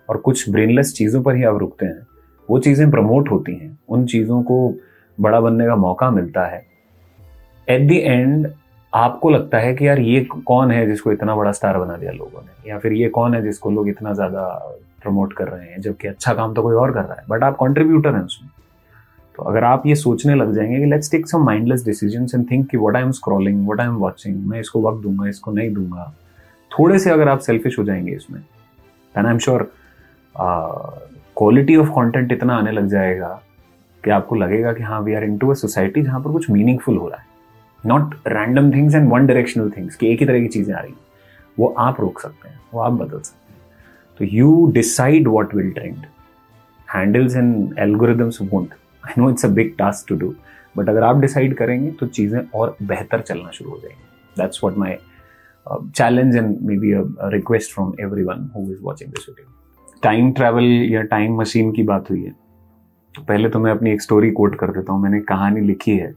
और 0.08 0.16
कुछ 0.18 0.48
ब्रेनलेस 0.50 0.92
चीज़ों 0.94 1.22
पर 1.22 1.36
ही 1.36 1.44
आप 1.44 1.58
रुकते 1.58 1.86
हैं, 1.86 2.06
वो 2.48 2.58
चीज़ें 2.58 2.90
प्रमोट 2.90 3.30
होती 3.30 3.54
हैं। 3.54 3.78
उन 3.88 4.06
चीज़ों 4.06 4.42
को 4.42 4.74
बड़ा 5.18 5.40
बनने 5.40 5.66
का 5.66 5.76
मौका 5.76 6.10
मिलता 6.10 6.46
है। 6.46 6.64
एट 7.68 7.88
द 7.88 7.92
एंड 7.92 8.46
आपको 8.92 9.30
लगता 9.30 9.58
है 9.58 9.74
कि 9.74 9.86
यार 9.86 10.00
ये 10.00 10.20
कौन 10.46 10.70
है 10.70 10.86
जिसको 10.86 11.12
इतना 11.12 11.34
बड़ा 11.36 11.52
स्टार 11.52 11.78
बना 11.78 11.96
दिया 11.96 12.12
लोगों 12.12 12.40
ने? 12.40 12.70
या 12.70 12.78
फिर 12.78 12.92
ये 12.92 13.08
कौन 13.08 13.34
है 13.34 13.42
जिसको 13.42 13.70
लोग 13.70 13.88
इतना 13.88 14.12
ज़्यादा 14.14 14.42
प्रमोट 15.02 15.32
कर 15.32 15.48
रहे 15.48 15.66
हैं, 15.66 15.80
जबकि 15.80 16.08
अच्छा 16.08 16.34
काम 16.34 16.54
तो 16.54 16.62
कोई 16.62 16.74
और 16.76 16.92
कर 16.92 17.02
रहा 17.02 17.14
है 17.14 17.24
बट 17.28 17.42
आप 17.44 17.56
कॉन्ट्रीब्यूटर 17.56 18.14
हैं 18.14 18.22
उसमें। 18.22 18.50
तो 19.38 19.42
अगर 19.42 19.64
आप 19.64 19.86
ये 19.86 19.94
सोचने 19.94 20.34
लग 20.34 20.54
जाएँगे 20.54 20.78
कि 20.78 20.86
let's 20.86 21.10
take 21.10 21.28
some 21.28 21.44
mindless 21.44 21.84
decision 21.84 22.26
and 22.34 22.50
think 22.50 22.68
कि 22.70 22.76
what 22.76 22.96
I 22.96 23.02
am 23.02 23.10
scrolling 23.12 23.68
what 23.68 23.80
I 23.80 23.86
am 23.86 23.96
watching 23.96 24.44
मैं 24.48 24.60
इसको 24.60 24.82
वक्त 24.82 25.02
दूँगा, 25.02 25.28
इसको 25.28 25.52
नहीं 25.52 25.72
दूँगा। 25.74 26.12
थोड़े 26.70 26.98
से 26.98 27.10
अगर 27.10 27.28
आप 27.28 27.38
सेल्फिश 27.40 27.78
हो 27.78 27.84
जाएँगे 27.84 28.12
इसमें 28.12 28.40
and 28.40 29.26
I 29.26 29.32
am 29.32 29.38
sure 29.38 29.70
quality 30.34 31.76
of 31.76 31.88
content 31.90 32.32
इतना 32.32 32.56
आने 32.56 32.72
लग 32.72 32.88
जाएगा 32.88 33.40
कि 34.04 34.10
आपको 34.10 34.36
लगेगा 34.36 34.72
कि 34.72 34.82
हाँ 34.82 35.00
we 35.00 35.14
are 35.14 35.24
into 35.38 35.50
a 35.50 35.54
society 35.54 36.02
जहाँ 36.02 36.20
पर 36.20 36.32
कुछ 36.32 36.50
मीनिंगफुल 36.50 36.96
हो 36.96 37.08
रहा 37.08 37.20
है। 37.20 37.30
Not 37.84 38.14
random 38.28 38.70
things 38.72 38.94
and 38.94 39.10
one 39.12 39.26
directional 39.26 39.70
things 39.76 39.96
कि 39.96 40.12
एक 40.12 40.20
ही 40.20 40.26
तरह 40.26 40.40
की 40.40 40.48
चीज़ें 40.48 40.74
आ 40.74 40.80
रही 40.80 40.94
वो 41.56 41.74
आप 41.78 42.00
रोक 42.00 42.20
सकते 42.20 42.48
हैं, 42.48 42.60
वो 42.74 42.80
आप 42.80 42.92
बदल 42.92 43.20
सकते 43.20 43.52
हैं। 43.52 43.60
तो 44.20 44.24
you 44.26 44.70
decide 44.74 45.28
what 45.28 45.54
will 45.54 45.70
trend 45.72 46.06
handles 46.88 47.36
and 47.36 47.78
algorithms 47.78 48.40
won't 48.42 48.74
I 49.04 49.20
know 49.20 49.30
it's 49.30 49.44
a 49.44 49.48
big 49.50 49.74
task 49.78 50.08
to 50.08 50.16
do 50.16 50.34
but 50.76 50.88
अगर 50.88 51.04
आप 51.04 51.20
डिसाइड 51.20 51.56
करेंगे 51.56 51.90
तो 51.90 52.06
चीज़ें 52.08 52.40
और 52.54 52.76
बेहतर 52.82 53.20
चलना 53.20 53.50
शुरू 53.52 53.70
हो 53.70 53.78
जाएँगी। 53.78 54.40
That's 54.40 54.64
what 54.64 54.78
my 54.78 54.96
challenge 55.66 56.36
and 56.36 56.56
may 56.62 56.76
be 56.78 56.92
request 57.32 57.74
from 57.74 57.92
everyone 58.24 58.50
who 58.54 58.62
is 58.64 58.78
watching 58.82 59.10
this 59.10 59.28
video 59.28 59.98
time 60.02 60.32
travel 60.32 60.64
या 60.92 61.02
टाइम 61.10 61.36
मशीन 61.40 61.72
की 61.72 61.82
बात 61.82 62.10
हुई 62.10 62.22
है। 62.22 62.30
तो 63.14 63.22
पहले 63.22 63.48
तो 63.48 63.58
मैं 63.58 63.70
अपनी 63.70 63.92
एक 63.92 64.02
स्टोरी 64.02 64.30
कोट 64.32 64.54
कर 64.58 64.70
देता 64.72 64.92
हूँ। 64.92 65.02
मैंने 65.02 65.20
कहानी 65.22 65.60
लिखी 65.60 65.96
है 65.96 66.12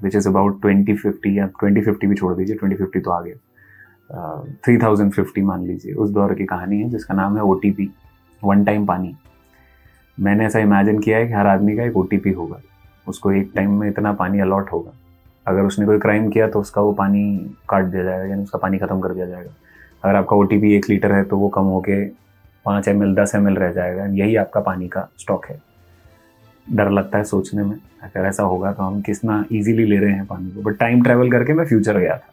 which 0.00 0.16
is 0.16 0.28
about 0.28 0.60
twenty 0.62 0.94
fifty 0.96 1.38
या 1.38 1.46
ट्वेंटी 1.60 1.80
फिफ्टी 1.82 2.06
भी 2.06 2.14
छोड़ 2.14 2.34
दीजिए 2.34 2.56
ट्वेंटी 2.56 2.76
फिफ्टी 2.76 3.00
तो 3.00 3.10
आ 3.10 3.20
गया। 3.20 3.34
थ्री 4.64 4.76
थाउज़ेंड 4.78 5.12
फिफ्टी 5.12 5.42
मान 5.42 5.66
लीजिए, 5.66 5.92
उस 5.94 6.10
दौर 6.10 6.34
की 6.34 6.44
कहानी 6.46 6.80
है, 6.80 6.88
जिसका 6.90 7.14
नाम 7.14 7.36
है 7.36 7.42
O 7.42 7.54
T 7.54 7.70
P 7.70 7.90
one 8.42 8.64
time 8.64 8.86
पानी 8.86 9.14
मैंने 10.18 10.46
ऐसा 10.46 10.58
इमेजिन 10.58 10.98
किया 11.00 11.18
है 11.18 11.26
कि 11.26 11.32
हर 11.32 11.46
आदमी 11.46 11.76
का 11.76 11.82
एक 11.84 11.96
ओ 11.96 12.02
टी 12.04 12.16
पी 12.18 12.30
होगा, 12.32 12.60
उसको 13.06 13.32
एक 13.32 13.52
टाइम 13.54 13.78
में 13.80 13.88
इतना 13.88 14.12
पानी 14.14 14.40
अलॉट 14.40 14.72
होगा। 14.72 14.92
अगर 15.46 15.62
उसने 15.62 15.86
कोई 15.86 15.98
क्राइम 15.98 16.28
किया 16.30 16.48
तो 16.48 16.60
उसका 16.60 16.80
वो 16.82 16.92
पानी 16.94 17.22
काट 17.70 17.84
दिया 17.84 18.02
जाएगा, 18.04 18.24
यानी 18.24 18.42
उसका 18.42 18.58
पानी 18.58 18.78
ख़त्म 18.78 19.00
कर 19.00 19.12
दिया 19.12 19.26
जाएगा। 19.26 19.50
अगर 20.04 20.14
आपका 20.16 20.36
ओ 20.36 20.42
टी 20.42 20.58
पी 20.58 20.74
एक 20.76 20.90
लीटर 20.90 21.12
है 21.12 21.22
तो 21.24 21.38
वो 21.38 21.48
कम 21.48 21.64
होके 21.66 22.04
पाँच 22.66 22.88
एम 22.88 23.02
एल 23.02 23.14
दस 23.14 23.34
एम 23.34 23.48
एल 23.48 23.56
रह 23.56 23.72
जाएगा 23.72 24.06
यही 24.14 24.36
आपका 24.36 24.60
पानी 24.62 24.88
का 24.88 25.08
स्टॉक 25.18 25.46
है। 25.46 25.60
डर 26.70 26.90
लगता 26.90 27.18
है 27.18 27.24
सोचने 27.24 27.62
में 27.62 27.76
अगर 28.04 28.26
ऐसा 28.26 28.42
होगा 28.42 28.72
तो 28.72 28.82
हम 28.82 29.00
कितना 29.02 29.44
इजीली 29.52 29.84
ले 29.84 29.98
रहे 29.98 30.12
हैं 30.12 30.26
पानी 30.26 30.50
को। 30.50 30.62
बट 30.62 30.78
टाइम 30.78 31.02
ट्रैवल 31.02 31.30
करके 31.30 31.52
मैं 31.52 31.64
फ्यूचर 31.66 31.98
गया 31.98 32.16
था। 32.16 32.32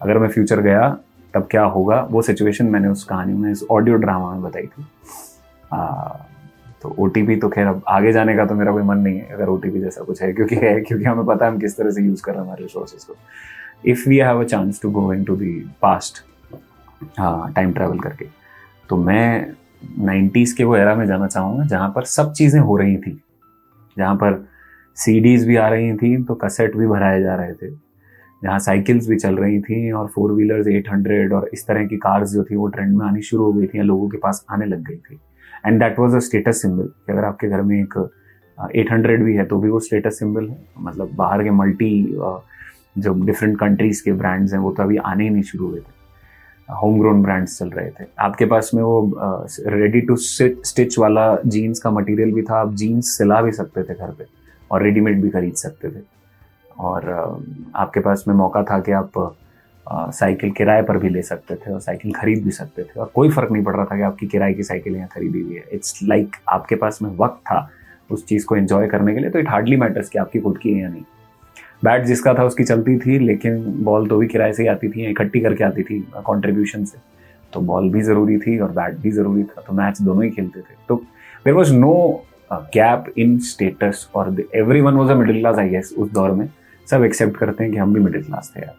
अगर 0.00 0.18
मैं 0.18 0.28
फ्यूचर 0.28 0.60
गया 0.60 0.88
तब 1.34 1.46
क्या 1.50 1.62
होगा 1.66 2.00
वो 2.10 2.22
सिचुएशन 2.22 2.66
मैंने 2.66 2.88
उस 2.88 3.04
कहानी 3.04 3.32
में 3.32 3.50
इस 3.52 3.64
ऑडियो 3.70 3.96
ड्रामा 3.96 4.32
में 4.32 4.42
बताई 4.42 4.66
थी। 4.66 4.86
आ, 5.72 6.08
तो 6.82 6.94
ओटीपी 6.98 7.36
तो 7.36 7.48
खैर 7.48 7.66
अब 7.66 7.82
आगे 7.88 8.12
जाने 8.12 8.36
का 8.36 8.44
तो 8.46 8.54
मेरा 8.54 8.72
कोई 8.72 8.82
मन 8.82 8.98
नहीं 8.98 9.18
है 9.18 9.34
अगर 9.34 9.48
ओटीपी 9.48 9.80
जैसा 9.80 10.04
कुछ 10.04 10.22
है 10.22 10.32
क्योंकि 10.32 10.56
है 10.56 10.80
क्योंकि 10.80 11.04
हमें 11.04 11.24
पता 11.26 11.46
है 11.46 11.52
हम 11.52 11.58
किस 11.58 11.76
तरह 11.76 11.90
से 11.90 12.02
यूज़ 12.02 12.22
कर 12.22 12.32
रहे 12.32 12.40
हैं 12.40 12.46
हमारे 12.46 12.62
रिसोर्सेज 12.62 13.04
को। 13.04 13.16
If 13.86 14.08
we 14.08 14.16
have 14.18 14.40
a 14.40 14.44
chance 14.44 14.80
to 14.82 14.90
go 14.90 15.12
into 15.24 15.36
the 15.36 15.52
past 15.82 16.22
time 17.20 17.72
travel 17.72 17.98
करके 17.98 18.26
तो 18.90 18.96
मैं 18.96 19.54
नाइन्टीज़ 19.98 20.56
के 20.56 20.64
वो 20.64 20.76
एरा 20.76 20.94
में 20.94 21.06
जाना 21.06 21.26
चाहूँगा 21.26 21.64
जहाँ 21.64 21.92
पर 21.96 22.04
सब 22.06 22.32
चीज़ें 22.32 22.60
हो 22.60 22.76
रही 22.76 22.96
थी। 22.96 23.20
जहाँ 23.98 24.14
पर 24.16 24.44
सीडीज़ 24.96 25.46
भी 25.48 25.56
आ 25.56 25.68
रही 25.68 25.92
थी 25.96 26.16
तो 26.24 26.34
कसेट 26.36 26.76
भी 26.76 26.86
भराए 26.86 27.20
जा 27.22 27.34
रहे 27.34 27.52
थे। 27.52 27.70
जहाँ 28.42 28.58
साइकिल्स 28.60 29.08
भी 29.08 29.16
चल 29.16 29.36
रही 29.36 29.60
थी 29.60 29.90
और 29.92 30.06
फोर 30.06 30.32
व्हीलर्स 30.32 30.66
एट 30.68 30.88
हंड्रेड 30.92 31.32
और 31.32 31.48
इस 31.52 31.66
तरह 31.66 31.86
की 31.86 31.96
कार्स 31.98 32.32
जो 32.32 32.44
थी, 32.44 32.56
वो 32.56 32.66
ट्रेंड 32.68 32.96
में 32.96 33.04
आनी 33.06 33.22
शुरू 33.22 33.44
हो 33.44 33.52
गई 33.52 33.66
थी 33.66 33.82
लोगों 33.82 34.08
के 34.08 34.18
पास 34.18 34.44
आने 34.50 34.66
लग 34.66 34.82
गई 34.88 34.96
थी। 34.96 35.18
And 35.66 35.80
that 35.80 35.98
was 35.98 36.16
a 36.16 36.18
status 36.20 36.62
symbol 36.62 36.84
कि 36.84 37.12
अगर 37.12 37.24
आपके 37.24 37.48
घर 37.48 37.62
में 37.62 37.80
एक 37.80 37.98
एट 38.58 38.92
हंड्रेड 38.92 39.24
भी 39.24 39.34
है 39.36 39.44
तो 39.44 39.58
भी 39.60 39.68
वो 39.70 39.80
स्टेटस 39.80 40.18
सिंबल 40.18 40.48
है। 40.48 40.58
मतलब 40.80 41.14
बाहर 41.16 41.42
के 41.42 41.50
मल्टी 41.52 42.02
जो 42.98 43.12
डिफरेंट 43.24 43.58
कंट्रीज़ 43.58 44.02
के 44.04 44.12
ब्रांड्स 44.14 44.52
हैं, 44.52 44.60
वो 44.60 44.72
तो 44.72 44.82
अभी 44.82 44.96
आने 44.96 45.24
ही 45.24 45.30
नहीं 45.30 45.42
शुरू 45.42 45.68
हुए 45.68 45.80
थे। 45.80 45.96
होम 46.68 46.98
ग्रोन 47.00 47.22
ब्रांड्स 47.22 47.58
चल 47.58 47.68
रहे 47.70 47.90
थे। 47.90 48.04
आपके 48.20 48.46
पास 48.46 48.70
में 48.74 48.82
वो 48.82 49.16
रेडी 49.66 50.00
टू 50.00 50.16
स्टिच 50.16 50.98
वाला 50.98 51.36
जीन्स 51.46 51.80
का 51.80 51.90
मटेरियल 51.90 52.32
भी 52.32 52.42
था, 52.42 52.60
आप 52.60 52.74
जीन्स 52.74 53.16
सिला 53.18 53.40
भी 53.42 53.52
सकते 53.52 53.82
थे 53.82 53.94
घर 53.94 54.10
पे 54.10 54.24
और 54.70 54.82
रेडीमेड 54.82 55.22
भी 55.22 55.28
खरीद 55.30 55.54
सकते 55.56 55.90
थे। 55.90 56.02
और 56.78 57.10
आपके 57.76 58.00
पास 58.00 58.24
में 58.28 58.34
मौका 58.34 58.62
था 58.62 58.78
कि 58.80 58.92
आप 58.92 59.36
साइकिल 59.86 60.50
किराए 60.50 60.82
पर 60.82 60.96
भी 60.98 61.08
ले 61.08 61.22
सकते 61.22 61.54
थे 61.56 61.72
और 61.72 61.80
साइकिल 61.80 62.12
खरीद 62.14 62.44
भी 62.44 62.50
सकते 62.50 62.82
थे। 62.82 63.00
और 63.00 63.10
कोई 63.14 63.30
फ़र्क 63.30 63.52
नहीं 63.52 63.62
पड़ 63.64 63.74
रहा 63.76 63.84
था 63.84 63.96
कि 63.96 64.02
आपकी 64.02 64.26
किराए 64.26 64.54
की 64.54 64.62
साइकिल 64.62 64.96
यहाँ 64.96 65.08
खरीदी 65.14 65.40
हुई 65.42 65.54
है। 65.54 65.64
इट्स 65.72 65.98
लाइक 66.02 66.26
like 66.26 66.40
आपके 66.48 66.74
पास 66.74 66.98
में 67.02 67.10
वक्त 67.18 67.40
था 67.42 67.68
उस 68.10 68.26
चीज़ 68.26 68.44
को 68.46 68.56
एंजॉय 68.56 68.86
करने 68.88 69.14
के 69.14 69.20
लिए 69.20 69.30
तो 69.30 69.38
इट 69.38 69.48
हार्डली 69.48 69.76
मैटर्स 69.76 70.08
कि 70.08 70.18
आपकी 70.18 70.40
खुद 70.40 70.58
की 70.58 70.72
है 70.72 70.82
या 70.82 70.88
नहीं। 70.88 71.02
बैट 71.82 72.04
जिसका 72.04 72.34
था 72.34 72.44
उसकी 72.44 72.64
चलती 72.64 72.96
थी, 72.98 73.18
लेकिन 73.18 73.64
बॉल 73.84 74.06
तो 74.08 74.18
भी 74.18 74.26
किराए 74.26 74.52
से 74.52 74.62
ही 74.62 74.68
आती 74.68 74.88
थी, 74.88 75.04
इकट्ठी 75.10 75.40
करके 75.40 75.64
आती 75.64 75.82
थी 75.82 76.00
कॉन्ट्रीब्यूशन 76.24 76.84
से। 76.84 76.98
तो 77.52 77.60
बॉल 77.62 77.90
भी 77.90 78.00
ज़रूरी 78.02 78.38
थी 78.38 78.58
और 78.58 78.70
बैट 78.72 78.96
भी 79.00 79.10
ज़रूरी 79.10 79.42
था 79.42 79.62
तो 79.66 79.72
मैच 79.74 80.00
दोनों 80.02 80.24
ही 80.24 80.30
खेलते 80.30 80.60
थे। 80.60 80.74
तो 80.88 80.96
there 81.44 81.54
was 81.54 81.72
no 81.74 81.94
gap 82.52 83.04
in 83.18 83.38
status 83.44 84.08
और 84.14 84.36
everyone 84.80 84.94
was 84.94 85.10
a 85.10 85.14
middle 85.14 85.38
class 85.40 85.58
I 85.58 85.68
guess 85.68 85.94
उस 85.98 86.12
दौर 86.12 86.30
में। 86.30 86.48
सब 86.88 87.02
एक्सेप्ट 87.04 87.36
करते 87.36 87.64
हैं 87.64 87.72
कि 87.72 87.78
हम 87.78 87.94
भी 87.94 88.00
मिडिल 88.00 88.22
क्लास 88.22 88.52
थे 88.56 88.60
यार। 88.60 88.74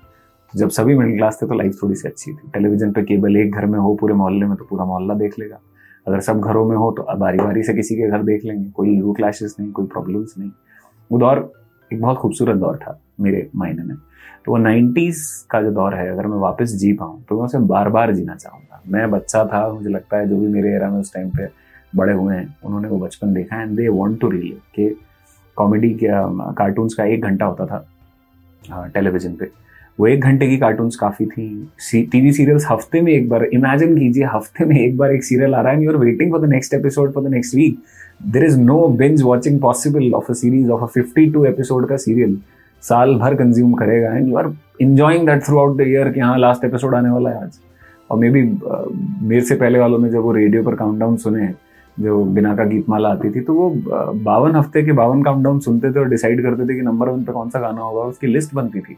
तो 0.53 0.59
जब 0.59 0.69
सभी 0.69 0.95
मिडिल 0.97 1.17
क्लास 1.17 1.39
थे 1.41 1.47
तो 1.47 1.53
लाइफ 1.53 1.77
थोड़ी 1.81 1.95
सी 1.95 2.07
अच्छी 2.07 2.31
थी। 2.31 2.49
टेलीविज़न 2.53 2.91
पे 2.91 3.03
केबल 3.03 3.37
एक 3.37 3.51
घर 3.51 3.65
में 3.65 3.77
हो, 3.79 3.93
पूरे 3.95 4.13
मोहल्ले 4.13 4.45
में 4.45 4.55
तो 4.57 4.65
पूरा 4.65 4.85
मोहल्ला 4.85 5.13
देख 5.15 5.39
लेगा। 5.39 5.59
अगर 6.07 6.19
सब 6.19 6.39
घरों 6.41 6.67
में 6.69 6.75
हो 6.77 6.91
तो 6.91 7.15
बारी 7.17 7.37
बारी 7.37 7.63
से 7.63 7.73
किसी 7.73 7.95
के 7.95 8.09
घर 8.09 8.23
देख 8.23 8.45
लेंगे। 8.45 8.69
कोई 8.69 8.95
ईगो 8.97 9.13
क्लैशेस 9.13 9.55
नहीं, 9.59 9.71
कोई 9.71 9.85
प्रॉब्लम्स 9.87 10.33
नहीं। 10.37 10.51
वो 11.11 11.19
दौर 11.19 11.51
एक 11.93 12.01
बहुत 12.01 12.17
खूबसूरत 12.17 12.57
दौर 12.57 12.77
था 12.77 12.99
मेरे 13.19 13.49
मायने 13.55 13.83
में। 13.83 13.95
तो 14.45 14.51
वो 14.51 14.57
नाइन्टीज़ 14.57 15.21
का 15.49 15.61
जो 15.61 15.71
दौर 15.71 15.95
है, 15.95 16.07
अगर 16.09 16.27
मैं 16.27 16.37
वापस 16.37 16.71
जी 16.71 16.91
पाऊँ 16.93 17.21
तो 17.29 17.37
मैं 17.37 17.45
उसे 17.45 17.57
बार 17.67 17.89
बार 17.89 18.13
जीना 18.15 18.35
चाहूँगा। 18.35 18.81
मैं 18.87 19.09
बच्चा 19.11 19.43
था, 19.45 19.67
मुझे 19.73 19.89
लगता 19.89 20.17
है 20.17 20.27
जो 20.29 20.37
भी 20.37 20.47
मेरे 20.47 20.73
एरा 20.75 20.89
में 20.89 20.99
उस 20.99 21.13
टाइम 21.13 21.29
पे 21.29 21.47
बड़े 21.93 22.13
हुए 22.13 22.35
हैं, 22.35 22.55
उन्होंने 22.63 22.87
वो 22.87 22.97
बचपन 22.99 23.33
देखा 23.33 23.55
है 23.55 23.61
and 23.61 23.75
they 23.77 23.87
want 23.89 24.19
to 24.21 24.29
relive 24.29 24.61
के 24.75 24.89
कॉमेडी 25.57 25.89
कार्टून्स 26.01 26.93
का 26.93 27.03
एक 27.05 27.21
घंटा 27.21 27.45
होता 27.45 27.65
था 27.65 28.89
टेलीविज़न 28.93 29.35
पे। 29.35 29.45
वो 29.99 30.07
एक 30.07 30.21
घंटे 30.21 30.47
की 30.47 30.57
कार्टून्स 30.57 30.95
काफ़ी 30.95 31.25
थी। 31.25 32.03
टीवी 32.11 32.31
सीरियल्स 32.33 32.65
हफ़्ते 32.69 33.01
में 33.01 33.11
एक 33.13 33.29
बार 33.29 33.43
इमेजिन 33.45 33.97
कीजिए, 33.97 34.25
हफ़्ते 34.25 34.65
में 34.65 34.75
एक 34.77 34.97
बार 34.97 35.11
एक 35.13 35.23
सीरियल 35.23 35.55
आ 35.55 35.61
रहा 35.61 35.73
है 35.73 35.83
you 35.83 35.91
are 35.91 35.97
waiting 35.97 36.31
for 36.31 36.41
the 36.41 36.49
next 36.49 36.73
episode 36.73 37.13
for 37.13 37.23
the 37.23 37.31
next 37.31 37.55
week 37.55 37.79
there 38.27 38.45
is 38.45 38.59
no 38.59 38.87
binge 38.97 39.21
watching 39.21 39.59
possible 39.61 40.11
of 40.15 40.31
a 40.31 40.33
series 40.33 40.69
of 40.71 40.83
a 40.83 40.87
fifty 40.93 41.29
two 41.31 41.45
episode 41.45 41.87
का 41.89 41.97
सीरियल 41.97 42.37
साल 42.83 43.15
भर 43.15 43.35
कंज्यूम 43.35 43.73
करेगा 43.73 44.13
and 44.15 44.27
you 44.29 44.37
are 44.37 44.51
enjoying 44.81 45.27
that 45.27 45.43
throughout 45.59 45.77
the 45.77 45.87
year 45.87 46.09
कि 46.09 46.19
हाँ 46.19 46.37
last 46.39 46.65
episode 46.65 46.95
आने 46.95 47.09
वाला 47.09 47.29
है 47.29 47.43
आज। 47.43 47.59
और 48.09 48.17
मे 48.19 48.29
बी 48.29 48.43
मेरे 49.27 49.41
से 49.41 49.55
पहले 49.55 49.79
वालों 49.79 49.99
ने 49.99 50.09
जब 50.09 50.21
वो 50.21 50.31
रेडियो 50.33 50.63
पर 50.63 50.75
काउंटडाउन 50.75 51.17
सुने, 51.17 51.53
जो 51.97 52.23
बिना 52.25 52.55
का 52.55 52.63
गीत 52.65 52.89
माला 52.89 53.09
आती 53.09 53.29
थी 53.31 53.41
तो 53.41 53.53
वो 53.53 53.69
बावन 54.23 54.55
हफ़्ते 54.55 54.83
के 54.83 54.91
बावन 54.93 55.23
काउंटडाउन 55.23 55.59
सुनते 55.59 55.91
थे 55.91 55.99
और 55.99 56.09
डिसाइड 56.09 56.41
करते 56.43 56.69
थे 56.69 56.75
कि 56.75 56.81
नंबर 56.81 57.09
वन 57.09 57.23
पे 57.23 57.31
कौन 57.33 57.49
सा 57.49 57.59
गाना 57.59 57.81
होगा, 57.81 58.01
उसकी 58.03 58.27
लिस्ट 58.27 58.53
बनती 58.55 58.79
थी। 58.79 58.97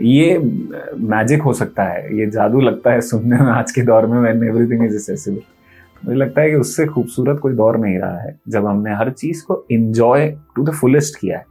ये 0.00 0.38
मैजिक 0.38 1.42
हो 1.42 1.52
सकता 1.52 1.84
है 1.84 2.18
ये 2.18 2.26
जादू 2.30 2.60
लगता 2.60 2.92
है 2.92 3.00
सुनने 3.00 3.38
में 3.38 3.50
आज 3.52 3.72
के 3.72 3.82
दौर 3.86 4.06
में 4.06 4.18
वैन 4.20 4.44
एवरीथिंग 4.48 4.84
इज़ 4.84 4.96
एसेसिबल 4.96 5.42
मुझे 6.02 6.16
लगता 6.18 6.40
है 6.40 6.50
कि 6.50 6.56
उससे 6.56 6.86
खूबसूरत 6.86 7.38
कोई 7.42 7.54
दौर 7.54 7.76
नहीं 7.78 7.98
रहा 7.98 8.20
है 8.20 8.38
जब 8.48 8.66
हमने 8.66 8.94
हर 8.96 9.10
चीज़ 9.10 9.44
को 9.46 9.64
इंजॉय 9.72 10.28
टू 10.56 10.64
द 10.64 10.74
फुलेस्ट 10.80 11.20
किया 11.20 11.38
है 11.38 11.44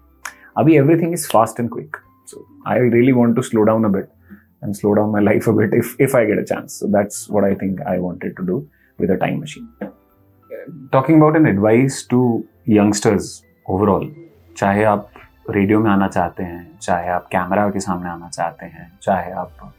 अभी 0.58 0.76
everything 0.78 1.14
is 1.14 1.28
fast 1.34 1.60
and 1.60 1.70
quick 1.74 1.98
so 2.28 2.48
I 2.68 2.90
really 2.90 3.12
want 3.12 3.36
to 3.36 3.42
slow 3.42 3.64
down 3.64 3.86
a 3.86 3.90
bit 3.90 4.08
and 4.62 4.78
slow 4.78 4.94
down 4.96 5.12
my 5.12 5.20
life 5.20 5.48
a 5.48 5.54
bit 5.54 5.74
if 5.74 5.96
if 6.00 6.16
I 6.16 6.26
get 6.26 6.38
a 6.38 6.46
chance. 6.46 6.74
So 6.74 6.88
that's 6.88 7.28
what 7.30 7.44
I 7.44 7.54
think 7.56 7.82
I 7.84 7.98
wanted 8.00 8.36
to 8.38 8.46
do 8.46 8.58
with 9.00 9.12
a 9.12 9.18
time 9.18 9.40
machine. 9.40 9.68
Talking 10.92 11.18
about 11.18 11.36
an 11.36 11.48
advice 11.48 12.04
to 12.12 12.20
youngsters 12.68 13.30
overall, 13.66 14.06
चाहे 14.58 14.84
आप 14.84 15.10
radio 15.46 15.80
में 15.80 15.90
आना 15.92 16.08
चाहते 16.08 16.44
हैं, 16.44 16.78
चाहे 16.82 17.10
आप 17.10 17.28
camera 17.32 17.70
के 17.70 17.80
सामने 17.80 18.10
आना 18.10 18.30
चाहते 18.30 18.66
हैं, 18.66 18.92
चाहे 19.02 19.32
आप 19.32 19.74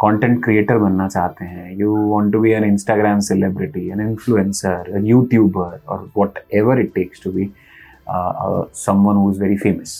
कंटेंट 0.00 0.42
क्रिएटर 0.44 0.78
बनना 0.78 1.08
चाहते 1.08 1.44
हैं 1.44 1.70
you 1.76 1.94
want 2.08 2.32
to 2.32 2.40
be 2.40 2.50
an 2.52 2.64
Instagram 2.64 3.20
celebrity 3.28 3.88
an 3.90 4.00
influencer 4.00 5.00
YouTuber 5.04 5.80
और 5.88 6.10
whatever 6.54 6.80
it 6.80 6.92
takes 6.94 7.22
to 7.24 7.32
be 7.32 7.50
someone 8.08 9.16
who 9.16 9.30
is 9.30 9.42
very 9.42 9.56
famous 9.58 9.96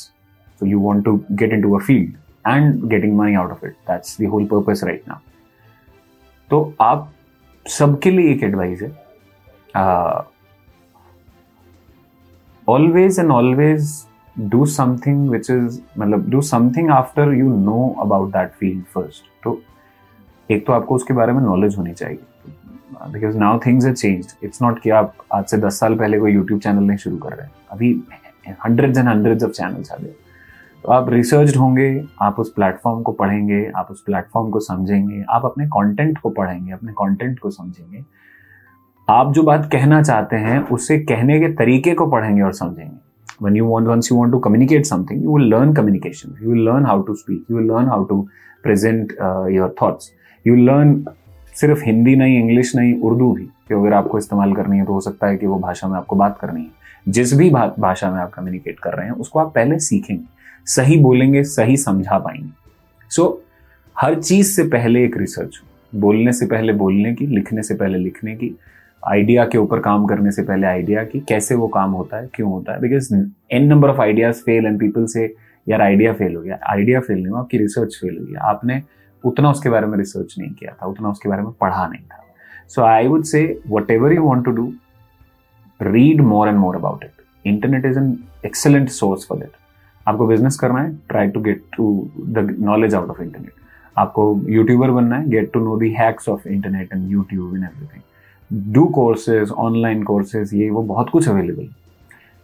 so 0.61 0.66
you 0.66 0.79
want 0.83 1.03
to 1.07 1.12
get 1.40 1.51
into 1.55 1.75
a 1.77 1.79
field 1.87 2.12
and 2.49 2.85
getting 2.90 3.16
money 3.16 3.35
out 3.35 3.51
of 3.51 3.64
it 3.66 3.73
that's 3.88 4.16
the 4.21 4.31
whole 4.33 4.47
purpose 4.53 4.85
right 4.85 5.03
now 5.09 5.19
तो 6.51 6.61
आप 6.81 7.12
सबके 7.66 8.11
लिए 8.11 8.31
एक 8.33 8.42
advice 8.45 8.83
है। 8.83 8.88
Always 12.69 13.19
and 13.21 13.31
always 13.31 13.90
do 14.38 14.64
something 14.66 15.29
which 15.31 15.51
is 15.51 15.81
मतलब 15.99 16.29
do 16.31 16.40
something 16.40 16.90
after 16.90 17.33
you 17.35 17.57
know 17.57 17.88
about 18.01 18.29
that 18.29 18.51
field 18.51 18.85
first 18.85 19.31
तो 19.44 19.61
एक 20.51 20.66
तो 20.66 20.72
आपको 20.72 20.94
उसके 20.94 21.14
बारे 21.14 21.33
में 21.33 21.40
नॉलेज 21.42 21.77
होनी 21.79 21.92
चाहिए। 21.92 22.18
Because 23.12 23.38
now 23.38 23.59
things 23.59 23.87
change 23.90 24.35
it's 24.44 24.62
not 24.62 24.79
कि 24.81 24.90
आप 24.90 25.14
आज 25.35 25.44
से 25.44 25.57
दस 25.57 25.79
साल 25.81 25.94
पहले 25.94 26.18
कोई 26.18 26.33
यूट्यूब 26.33 26.61
चैनल 26.61 26.83
नहीं 26.83 26.99
शुरू 26.99 27.16
कर 27.16 27.33
रहे 27.33 27.46
हैं। 27.46 27.53
अभी 27.70 27.90
hundreds 28.64 28.99
and 28.99 29.09
hundreds 29.09 29.44
of 29.44 29.53
channels 29.53 29.92
आ 29.92 29.96
गए। 29.96 30.14
तो 30.85 30.92
आप 30.92 31.09
रिसर्च 31.11 31.57
होंगे, 31.57 32.05
आप 32.22 32.38
उस 32.38 32.53
प्लेटफॉर्म 32.53 33.03
को 33.03 33.12
पढ़ेंगे, 33.12 33.70
आप 33.77 33.88
उस 33.90 34.03
प्लेटफॉर्म 34.03 34.51
को 34.51 34.61
समझेंगे, 34.61 35.25
आप 35.31 35.44
अपने 35.44 35.66
कंटेंट 35.66 36.18
को 36.18 36.31
पढ़ेंगे, 36.31 36.72
अपने 36.72 36.92
कंटेंट 36.92 37.38
को 37.38 37.51
समझेंगे। 37.51 38.05
आप 39.09 39.33
जो 39.33 39.42
बात 39.42 39.68
कहना 39.72 40.03
चाहते 40.03 40.37
हैं, 40.37 40.61
उसे 40.68 40.99
कहने 40.99 41.40
के 41.40 41.49
तरीके 41.49 41.94
को 41.94 42.07
पढ़ेंगे 42.07 42.42
और 42.42 42.53
समझेंगे। 42.53 43.06
When 43.40 43.55
you 43.55 43.66
want 43.66 43.87
once 43.87 44.11
you 44.11 44.16
want 44.16 44.33
to 44.33 44.40
communicate 44.40 44.87
something 44.87 45.22
you 45.22 45.31
will 45.31 45.49
learn 45.55 45.75
communication 45.75 46.37
you 46.40 46.51
will 46.51 46.64
learn 46.70 46.85
how 46.85 46.99
to 47.03 47.16
speak 47.22 47.40
you 47.49 47.57
will 47.57 47.70
learn 47.75 47.87
how 47.87 48.03
to 48.12 48.16
present 48.62 49.12
uh, 49.27 49.46
your 49.57 49.68
thoughts 49.81 50.12
you 50.44 50.57
will 50.57 50.66
learn 50.72 51.05
सिर्फ़ 51.61 51.85
हिंदी 51.85 52.14
नहीं 52.16 52.38
English 52.38 52.75
नहीं 52.77 52.94
उर्दू 53.01 53.31
भी 53.33 53.44
कि 53.68 53.75
अगर 53.75 53.92
आपको 53.92 54.18
इस्तेमाल 54.18 54.53
करनी 54.55 54.79
है 54.79 54.85
तो 54.85 54.92
हो 54.92 55.01
सकता 55.01 55.27
है 55.27 55.37
कि 55.37 55.46
वो 55.46 55.59
भाषा 55.59 55.88
में 55.88 55.96
आपको 55.96 56.16
बात 56.16 56.38
करनी 56.40 56.61
है 56.61 57.12
जिस 57.12 57.33
भी 57.35 57.51
भाषा 57.51 58.11
में 58.11 58.18
आप 58.20 58.33
कम्युनिकेट 58.33 58.81
कर 58.81 58.94
रहे 58.94 59.07
हैं 59.07 59.12
उसको 59.12 59.38
आप 59.38 59.53
पहले 59.55 59.79
सीखेंगे 59.79 60.25
सही 60.66 60.96
बोलेंगे 60.99 61.42
सही 61.44 61.77
समझा 61.77 62.18
पाएँगे 62.18 62.51
सो 63.11 63.22
so, 63.22 63.35
हर 64.01 64.20
चीज़ 64.20 64.53
से 64.57 64.62
पहले 64.68 65.05
एक 65.05 65.16
रिसर्च 65.16 65.61
बोलने 65.94 66.33
से 66.33 66.46
पहले 66.46 66.72
बोलने 66.72 67.14
की 67.14 67.27
लिखने 67.27 67.62
से 67.62 67.75
पहले 67.75 67.99
लिखने 67.99 68.35
की 68.35 68.55
आइडिया 69.02 69.44
के 69.46 69.59
ऊपर 69.59 69.80
काम 69.80 70.06
करने 70.06 70.30
से 70.32 70.42
पहले 70.42 70.66
आइडिया 70.66 71.02
की 71.04 71.20
कैसे 71.28 71.54
वो 71.54 71.66
काम 71.68 71.90
होता 71.92 72.16
है, 72.16 72.28
क्यों 72.35 72.50
होता 72.50 72.72
है? 72.72 72.80
Because 72.80 73.14
an 73.52 73.66
number 73.68 73.88
of 73.88 74.00
ideas 74.00 74.40
fail 74.42 74.66
and 74.66 74.78
people 74.80 75.06
से 75.06 75.35
यार 75.66 75.82
आइडिया 75.82 76.12
फेल 76.12 76.35
हो 76.37 76.42
गया 76.42 76.59
आइडिया 76.70 77.00
फेल 77.00 77.16
नहीं 77.16 77.26
हुआ, 77.26 77.40
आपकी 77.40 77.59
रिसर्च 77.59 77.98
फेल 78.00 78.16
हो। 78.18 78.24
गया 78.24 78.40
आपने 78.48 78.80
उतना 79.24 79.50
उसके 79.50 79.68
बारे 79.68 79.87
में 79.87 79.96
रिसर्च 79.98 80.35
नहीं 80.38 80.50
किया 80.50 80.72
था, 80.72 80.87
उतना 80.87 81.09
उसके 81.09 81.28
बारे 81.28 81.42
में 81.42 81.52
पढ़ा 81.61 81.87
नहीं 81.87 82.02
था। 82.02 82.22
So 82.68 82.82
I 82.82 83.06
would 83.06 83.24
say 83.24 83.42
whatever 83.90 84.12
you 84.12 84.22
want 84.22 84.44
to 84.44 84.50
do 84.52 84.72
read 85.80 86.20
more 86.22 86.48
and 86.48 86.59
more 86.59 86.76
about 86.76 87.04
it 87.04 87.22
internet 87.44 87.85
is 87.87 87.98
an 87.98 88.16
excellent 88.46 88.88
source 88.90 89.26
for 89.28 89.38
that 89.38 89.50
आपको 90.06 90.26
बिज़नेस 90.26 90.56
करना 90.59 90.80
है 90.82 90.94
try 91.09 91.28
to 91.28 91.40
get 91.40 91.62
to 91.76 91.87
the 92.18 92.56
knowledge 92.61 92.94
out 92.94 93.11
of 93.11 93.22
internet 93.22 93.52
आपको 93.96 94.24
YouTuber 94.48 94.90
बनना 94.90 95.16
है 95.16 95.28
get 95.30 95.52
to 95.52 95.61
know 95.61 95.76
the 95.76 95.90
hacks 95.92 96.28
of 96.28 96.48
internet 96.48 96.92
and 96.92 97.11
YouTube 97.11 97.56
in 97.56 97.64
everything 97.64 98.02
do 98.50 98.85
courses 98.87 99.50
online 99.50 100.02
courses 100.02 100.54
ये 100.54 100.68
वो 100.70 100.82
बहुत 100.85 101.11
कुछ 101.11 101.28
अवेलेबल 101.28 101.68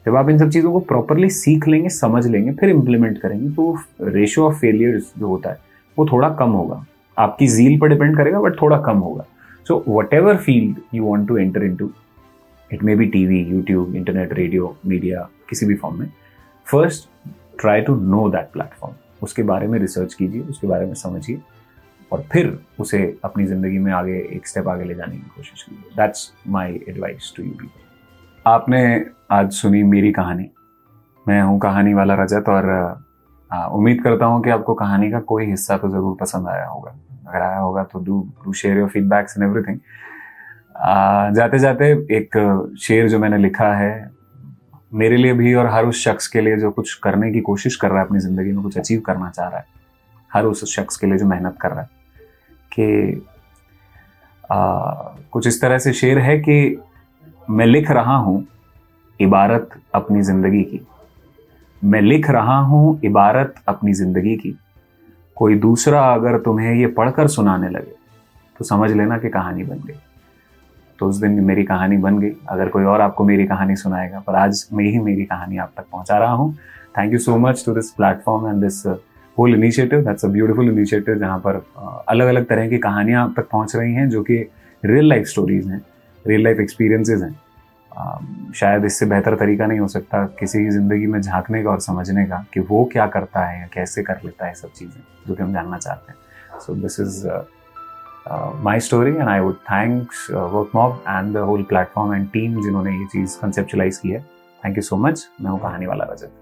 जब 0.06 0.16
आप 0.16 0.28
इन 0.30 0.38
सब 0.38 0.50
चीज़ों 0.50 0.72
को 0.72 0.78
प्रॉपरली 0.80 1.28
सीख 1.30 1.66
लेंगे, 1.68 1.88
समझ 1.88 2.26
लेंगे, 2.26 2.52
फिर 2.52 2.70
इंप्लीमेंट 2.70 3.18
करेंगे 3.18 3.50
तो 3.50 3.76
रेशियो 4.02 4.46
ऑफ़ 4.46 4.54
फेलियर्स 4.60 5.12
जो 5.18 5.26
होता 5.28 5.50
है, 5.50 5.58
वो 5.96 6.06
थोड़ा 6.06 6.28
कम 6.30 6.50
होगा। 6.50 6.84
आपकी 7.16 7.46
जील 7.48 7.78
पर 7.80 7.88
डिपेंड 7.88 8.16
करेगा 8.16 8.40
बट 8.40 8.60
थोड़ा 8.62 8.78
कम 8.82 8.98
होगा। 8.98 9.24
So 9.66 9.82
whatever 10.14 10.36
field 10.36 10.80
you 10.94 11.04
want 11.04 11.28
to 11.28 11.36
enter 11.36 11.64
into 11.76 11.90
it 12.70 12.82
maybe 12.96 13.06
T 13.06 13.24
V 13.26 13.40
YouTube 13.44 13.94
internet 13.96 14.32
radio 14.34 14.74
media 14.86 15.28
किसी 15.50 15.66
भी 15.66 15.74
फॉर्म 15.74 15.98
में 15.98 16.08
first 16.66 17.08
try 17.60 17.80
to 17.80 17.94
know 17.96 18.28
that 18.30 18.52
platform 18.52 18.94
उसके 19.22 19.42
बारे 19.44 19.66
में 19.66 19.78
रिसर्च 19.78 20.14
कीजिए, 20.14 20.40
उसके 20.40 20.66
बारे 20.66 20.86
में 20.86 20.94
समझिए। 20.94 21.40
और 22.12 22.24
फिर 22.32 22.58
उसे 22.80 22.98
अपनी 23.24 23.44
ज़िंदगी 23.46 23.78
में 23.78 23.92
आगे, 23.92 24.18
एक 24.36 24.46
स्टेप 24.46 24.68
आगे 24.68 24.84
ले 24.84 24.94
जाने 24.94 25.16
की 25.16 25.30
कोशिश 25.36 25.62
की 25.62 25.76
that's 25.96 26.32
my 26.48 26.80
advice 26.88 27.32
to 27.36 27.42
you 27.42 27.50
people 27.52 28.50
आपने 28.50 28.82
आज 29.30 29.52
सुनी 29.52 29.82
मेरी 29.84 30.12
कहानी। 30.12 30.48
मैं 31.26 31.40
हूँ 31.42 31.58
कहानी 31.60 31.94
वाला 31.94 32.14
रजत 32.14 32.48
और 32.48 32.68
उम्मीद 33.50 34.02
करता 34.02 34.26
हूँ 34.26 34.42
कि 34.44 34.50
आपको 34.50 34.74
कहानी 34.74 35.10
का 35.10 35.20
कोई 35.22 35.46
हिस्सा 35.46 35.76
तो 35.76 35.88
ज़रूर 35.88 36.16
पसंद 36.20 36.48
आया 36.48 36.66
होगा। 36.66 36.90
अगर 37.28 37.40
आया 37.40 37.58
होगा 37.58 37.82
तो 37.84 37.98
do 38.04 38.20
do 38.44 38.52
share 38.52 38.78
your 38.78 38.88
feedbacks 38.90 39.36
and 39.38 39.48
everything 39.48 39.78
जाते 41.36 41.58
जाते 41.58 41.90
एक 42.16 42.36
शेर 42.80 43.08
जो 43.08 43.18
मैंने 43.18 43.38
लिखा 43.38 43.72
है, 43.74 44.10
मेरे 44.92 45.16
लिए 45.16 45.32
भी 45.32 45.54
और 45.54 45.66
हर 45.66 45.86
उस 45.86 46.04
शख्स 46.04 46.26
के 46.28 46.40
लिए 46.40 46.56
जो 46.56 46.70
कुछ 46.70 46.94
करने 47.04 47.30
की 47.32 47.40
कोशिश 47.42 47.76
कर 47.76 47.90
रहा 47.90 47.98
है, 47.98 48.06
अपनी 48.06 48.18
ज़िंदगी 48.20 48.52
में 48.52 48.62
कुछ 48.62 48.78
अचीव 48.78 49.00
करना 49.00 49.30
चाह 49.30 49.48
रहा 49.48 49.58
है, 49.58 49.66
हर 50.30 50.44
उस 50.44 50.64
शख्स 50.74 50.96
के 50.96 51.06
लिए 51.06 51.18
जो 51.18 51.26
मेहनत 51.26 51.56
कर 51.60 51.70
रहा 51.70 51.80
है 51.80 52.00
कि 52.72 53.22
कुछ 55.32 55.46
इस 55.46 55.60
तरह 55.60 55.78
से 55.78 55.92
शेर 55.92 56.18
है 56.18 56.38
कि 56.38 56.76
मैं 57.50 57.66
लिख 57.66 57.90
रहा 57.90 58.16
हूँ 58.16 58.44
इबारत 59.20 59.70
अपनी 59.94 60.22
ज़िंदगी 60.22 60.62
की। 60.64 60.80
मैं 61.82 62.00
लिख 62.00 62.28
रहा 62.30 62.58
हूँ 62.60 63.00
इबारत 63.04 63.54
अपनी 63.68 63.92
ज़िंदगी 63.94 64.36
की। 64.36 64.56
कोई 65.36 65.54
दूसरा 65.58 66.02
अगर 66.14 66.38
तुम्हें 66.40 66.74
ये 66.74 66.86
पढ़कर 66.88 67.28
सुनाने 67.28 67.68
लगे 67.68 67.94
तो 68.56 68.64
समझ 68.64 68.90
लेना 68.90 69.18
कि 69.18 69.28
कहानी 69.30 69.64
बन 69.64 69.78
गई। 69.78 69.94
तो 70.98 71.08
उस 71.08 71.16
दिन 71.16 71.32
मेरी 71.44 71.64
कहानी 71.64 71.96
बन 71.98 72.18
गई। 72.18 72.30
अगर 72.50 72.68
कोई 72.68 72.84
और 72.84 73.00
आपको 73.00 73.24
मेरी 73.24 73.46
कहानी 73.46 73.76
सुनाएगा, 73.76 74.20
पर 74.20 74.34
आज 74.34 74.66
मैं 74.72 74.84
ही 74.84 74.98
मेरी 75.00 75.24
कहानी 75.24 75.56
आप 75.56 75.72
तक 75.76 75.84
पहुँचा 75.92 76.18
रहा 76.18 76.32
हूँ। 76.32 76.54
Thank 76.98 77.12
you 77.12 77.18
so 77.18 77.36
much 77.38 77.64
to 77.66 77.74
this 77.74 77.90
platform 77.92 78.48
and 78.48 78.62
this 78.62 78.82
whole 79.36 79.54
initiative 79.54 80.00
that's 80.04 80.24
a 80.24 80.28
beautiful 80.28 80.68
initiative 80.68 81.18
जहाँ 81.18 81.38
पर 81.46 81.62
अलग 82.08 82.26
अलग 82.26 82.46
तरह 82.46 82.68
की 82.68 82.78
कहानियाँ 82.80 83.22
आप 83.24 83.34
तक 83.36 83.48
पहुँच 83.52 83.76
रही 83.76 83.94
हैं, 83.94 84.08
जो 84.10 84.22
कि 84.22 84.36
रियल 84.82 85.08
लाइफ 85.08 85.26
स्टोरीज 85.26 85.66
हैं 85.66 85.84
रियल 86.24 86.44
लाइफ 86.44 86.60
एक्सपीरियंसेस 86.60 87.22
हैं। 87.22 88.52
शायद 88.56 88.84
इससे 88.84 89.06
बेहतर 89.06 89.34
तरीका 89.36 89.66
नहीं 89.66 89.78
हो 89.78 89.88
सकता 89.88 90.24
किसी 90.38 90.64
की 90.64 90.70
ज़िंदगी 90.70 91.06
में 91.06 91.20
झांकने 91.20 91.62
का 91.62 91.70
और 91.70 91.80
समझने 91.80 92.24
का 92.26 92.44
कि 92.54 92.60
वो 92.68 92.84
क्या 92.92 93.06
करता 93.06 93.44
है 93.46 93.60
या 93.60 93.66
कैसे 93.74 94.02
कर 94.02 94.20
लेता 94.24 94.46
है 94.46 94.54
सब 94.54 94.72
चीज़ें, 94.72 95.00
जो 95.26 95.34
कि 95.34 95.42
हम 95.42 95.52
जानना 95.52 95.78
चाहते 95.78 96.12
हैं। 96.12 96.60
So 96.60 96.74
this 96.74 97.00
is 97.00 97.26
my 98.64 98.80
story 98.80 99.10
and 99.10 99.28
I 99.28 99.40
would 99.40 99.56
thanks 99.70 100.26
Workmob 100.74 101.02
and 101.08 101.32
the 101.34 101.46
whole 101.48 101.62
platform 101.68 102.14
and 102.14 102.28
team 102.32 102.62
जिन्होंने 102.62 102.92
ये 102.92 103.06
चीज़ 103.12 103.38
कंसेप्चुलाइज 103.40 103.98
की 103.98 104.10
है। 104.10 104.20
थैंक 104.62 104.76
यू 104.76 104.82
सो 104.82 104.96
मच 104.98 105.26
मैं 105.40 105.50
हूँ 105.50 105.60
कहानी 105.60 105.86
वाला 105.86 106.04
रजत। 106.12 106.41